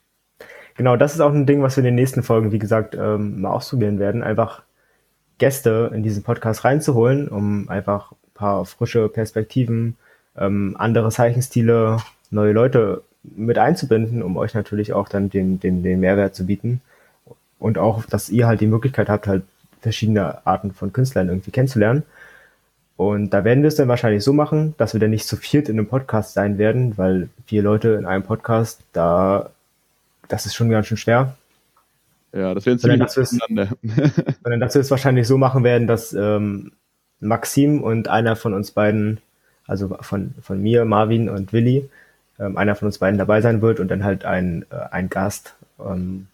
Genau, 0.76 0.98
das 0.98 1.14
ist 1.14 1.22
auch 1.22 1.32
ein 1.32 1.46
Ding, 1.46 1.62
was 1.62 1.76
wir 1.78 1.82
in 1.82 1.86
den 1.86 1.96
nächsten 1.96 2.24
Folgen, 2.24 2.52
wie 2.52 2.60
gesagt, 2.60 2.96
ähm, 2.96 3.42
mal 3.42 3.52
ausprobieren 3.52 4.00
werden. 4.00 4.24
Einfach 4.24 4.64
Gäste 5.38 5.92
in 5.94 6.04
diesen 6.04 6.24
Podcast 6.24 6.64
reinzuholen, 6.64 7.28
um 7.28 7.70
einfach 7.70 8.12
ein 8.12 8.34
paar 8.34 8.66
frische 8.66 9.10
Perspektiven, 9.10 9.98
ähm, 10.38 10.76
andere 10.78 11.10
Zeichenstile 11.10 11.98
neue 12.32 12.54
Leute 12.54 13.04
mit 13.24 13.58
einzubinden, 13.58 14.22
um 14.22 14.38
euch 14.38 14.54
natürlich 14.54 14.94
auch 14.94 15.10
dann 15.10 15.30
den, 15.30 15.60
den, 15.60 15.84
den 15.84 16.00
Mehrwert 16.00 16.36
zu 16.36 16.46
bieten. 16.46 16.82
Und 17.60 17.78
auch, 17.78 18.06
dass 18.06 18.30
ihr 18.30 18.48
halt 18.48 18.62
die 18.62 18.68
Möglichkeit 18.68 19.10
habt, 19.10 19.28
halt 19.28 19.44
verschiedene 19.82 20.46
Arten 20.46 20.74
von 20.74 20.94
Künstlern 20.94 21.30
irgendwie 21.30 21.52
kennenzulernen. 21.52 22.04
Und 22.98 23.32
da 23.32 23.44
werden 23.44 23.62
wir 23.62 23.68
es 23.68 23.76
dann 23.76 23.88
wahrscheinlich 23.88 24.24
so 24.24 24.34
machen, 24.34 24.74
dass 24.78 24.94
wir 24.94 25.00
dann 25.00 25.10
nicht 25.10 25.28
zu 25.28 25.36
viert 25.36 25.68
in 25.68 25.78
einem 25.78 25.88
Podcast 25.88 26.34
sein 26.34 26.58
werden, 26.58 26.98
weil 26.98 27.30
vier 27.46 27.62
Leute 27.62 27.90
in 27.90 28.06
einem 28.06 28.24
Podcast, 28.24 28.82
da, 28.94 29.50
das 30.28 30.46
ist 30.46 30.56
schon 30.56 30.70
ganz 30.70 30.88
schön 30.88 30.98
schwer. 30.98 31.36
Ja, 32.36 32.54
das 32.54 32.66
werden 32.66 32.80
ziemlich 32.80 33.00
dass 33.00 33.14
sondern 33.16 34.60
dass 34.60 34.74
wir 34.76 34.82
es 34.82 34.92
wahrscheinlich 34.92 35.26
so 35.26 35.38
machen 35.38 35.64
werden, 35.64 35.88
dass 35.88 36.12
ähm, 36.14 36.74
Maxim 37.22 37.82
und 37.82 38.10
einer 38.10 38.36
von 38.36 38.54
uns 38.54 38.72
beiden, 38.72 39.22
also 39.66 39.98
von, 40.02 40.34
von 40.42 40.62
mir, 40.62 40.84
Marvin 40.84 41.30
und 41.30 41.54
Willi, 41.54 41.90
ähm, 42.38 42.58
einer 42.58 42.76
von 42.76 42.88
uns 42.88 42.98
beiden 42.98 43.18
dabei 43.18 43.40
sein 43.40 43.62
wird 43.62 43.80
und 43.80 43.90
dann 43.90 44.04
halt 44.04 44.26
ein, 44.26 44.66
äh, 44.70 44.76
ein 44.92 45.10
Gast, 45.10 45.56
ähm, 45.80 46.28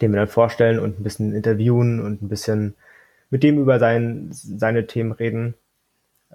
den 0.00 0.12
wir 0.12 0.20
dann 0.20 0.28
vorstellen 0.28 0.78
und 0.78 1.00
ein 1.00 1.02
bisschen 1.02 1.34
interviewen 1.34 2.00
und 2.00 2.22
ein 2.22 2.28
bisschen 2.28 2.74
mit 3.30 3.42
dem 3.42 3.58
über 3.58 3.80
sein, 3.80 4.28
seine 4.30 4.86
Themen 4.86 5.10
reden. 5.10 5.54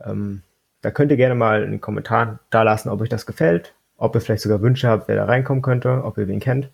Ähm, 0.03 0.41
da 0.81 0.91
könnt 0.91 1.11
ihr 1.11 1.17
gerne 1.17 1.35
mal 1.35 1.63
einen 1.63 1.79
Kommentar 1.79 2.39
da 2.49 2.63
lassen, 2.63 2.89
ob 2.89 2.99
euch 2.99 3.09
das 3.09 3.25
gefällt, 3.25 3.73
ob 3.95 4.15
ihr 4.15 4.21
vielleicht 4.21 4.43
sogar 4.43 4.61
Wünsche 4.61 4.89
habt, 4.89 5.07
wer 5.07 5.15
da 5.15 5.25
reinkommen 5.25 5.61
könnte, 5.61 6.03
ob 6.03 6.17
ihr 6.17 6.27
wen 6.27 6.41
kennt. 6.41 6.69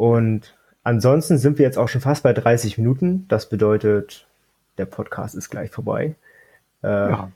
Und 0.00 0.56
ansonsten 0.82 1.36
sind 1.36 1.58
wir 1.58 1.66
jetzt 1.66 1.76
auch 1.76 1.90
schon 1.90 2.00
fast 2.00 2.22
bei 2.22 2.32
30 2.32 2.78
Minuten. 2.78 3.28
Das 3.28 3.50
bedeutet, 3.50 4.26
der 4.78 4.86
Podcast 4.86 5.34
ist 5.34 5.50
gleich 5.50 5.70
vorbei. 5.70 6.14
Äh, 6.82 6.88
ja. 6.88 7.32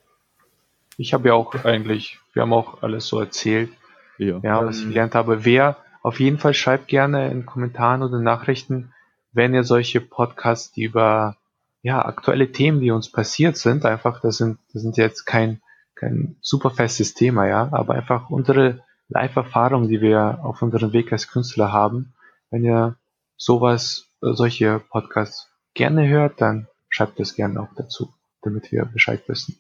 Ich 0.96 1.12
habe 1.12 1.29
ja 1.29 1.35
auch 1.35 1.55
eigentlich, 1.66 2.20
wir 2.33 2.40
haben 2.40 2.55
auch 2.55 2.83
alles 2.83 3.07
so 3.07 3.20
erzählt, 3.20 3.68
ja, 4.16 4.40
ja 4.42 4.64
was 4.64 4.79
ich 4.79 4.88
gelernt 4.88 5.14
habe. 5.14 5.44
Wer 5.44 5.77
auf 6.03 6.20
jeden 6.20 6.38
Fall 6.38 6.55
schreibt 6.55 6.88
gerne 6.88 7.31
in 7.31 7.44
Kommentaren 7.44 8.03
oder 8.03 8.18
Nachrichten, 8.18 8.94
wenn 9.35 9.53
ihr 9.53 9.64
solche 9.64 10.00
Podcasts, 10.00 10.72
die 10.72 10.85
über 10.85 11.37
ja, 11.83 12.03
aktuelle 12.03 12.50
Themen, 12.50 12.81
die 12.81 12.92
uns 12.92 13.12
passiert 13.12 13.59
sind, 13.59 13.85
einfach, 13.85 14.22
das 14.22 14.38
sind, 14.38 14.57
das 14.72 14.81
sind 14.81 14.96
jetzt 14.96 15.27
kein, 15.27 15.61
kein 15.96 16.37
super 16.40 16.70
festes 16.70 17.12
Thema, 17.12 17.46
ja, 17.46 17.68
aber 17.72 17.92
einfach 17.92 18.31
unsere 18.31 18.83
Live-Erfahrungen, 19.11 19.90
die 19.90 20.00
wir 20.00 20.38
auf 20.42 20.62
unserem 20.62 20.94
Weg 20.94 21.12
als 21.12 21.29
Künstler 21.29 21.70
haben. 21.70 22.13
Wenn 22.54 22.62
ihr 22.62 22.94
sowas, 23.36 24.06
äh, 24.22 24.32
solche 24.32 24.78
Podcasts 24.78 25.48
gerne 25.74 26.06
hört, 26.06 26.40
dann 26.40 26.68
schreibt 26.88 27.18
es 27.18 27.34
gerne 27.34 27.58
auch 27.60 27.74
dazu, 27.74 28.14
damit 28.42 28.70
wir 28.70 28.84
Bescheid 28.84 29.20
wissen. 29.26 29.58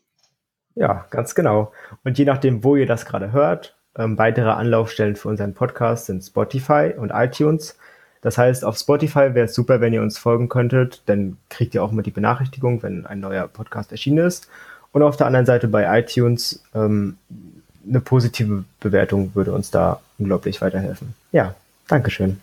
Ja, 0.76 1.04
ganz 1.10 1.34
genau. 1.34 1.72
Und 2.04 2.18
je 2.18 2.24
nachdem, 2.24 2.62
wo 2.62 2.76
ihr 2.76 2.86
das 2.86 3.04
gerade 3.04 3.32
hört, 3.32 3.76
ähm, 3.96 4.16
weitere 4.16 4.50
Anlaufstellen 4.50 5.16
für 5.16 5.28
unseren 5.28 5.54
Podcast 5.54 6.06
sind 6.06 6.22
Spotify 6.22 6.94
und 6.96 7.10
iTunes. 7.10 7.76
Das 8.22 8.38
heißt, 8.38 8.64
auf 8.64 8.78
Spotify 8.78 9.34
wäre 9.34 9.46
es 9.46 9.56
super, 9.56 9.80
wenn 9.80 9.92
ihr 9.92 10.00
uns 10.02 10.16
folgen 10.16 10.48
könntet, 10.48 11.02
dann 11.06 11.36
kriegt 11.48 11.74
ihr 11.74 11.82
auch 11.82 11.90
immer 11.90 12.02
die 12.02 12.12
Benachrichtigung, 12.12 12.84
wenn 12.84 13.06
ein 13.06 13.18
neuer 13.18 13.48
Podcast 13.48 13.90
erschienen 13.90 14.24
ist. 14.24 14.48
Und 14.92 15.02
auf 15.02 15.16
der 15.16 15.26
anderen 15.26 15.46
Seite 15.46 15.66
bei 15.66 15.98
iTunes 15.98 16.62
ähm, 16.76 17.18
eine 17.88 18.00
positive 18.00 18.62
Bewertung 18.78 19.34
würde 19.34 19.52
uns 19.52 19.72
da 19.72 20.00
unglaublich 20.16 20.62
weiterhelfen. 20.62 21.16
Ja, 21.32 21.56
Dankeschön. 21.88 22.40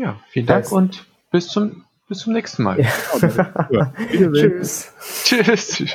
Ja, 0.00 0.18
vielen 0.30 0.46
Dank 0.46 0.64
das 0.64 0.72
und 0.72 1.04
bis 1.30 1.48
zum, 1.48 1.84
bis 2.08 2.20
zum 2.20 2.32
nächsten 2.32 2.62
Mal. 2.62 2.80
Ja. 2.80 3.92
Tschüss. 4.32 4.92
Tschüss. 5.24 5.84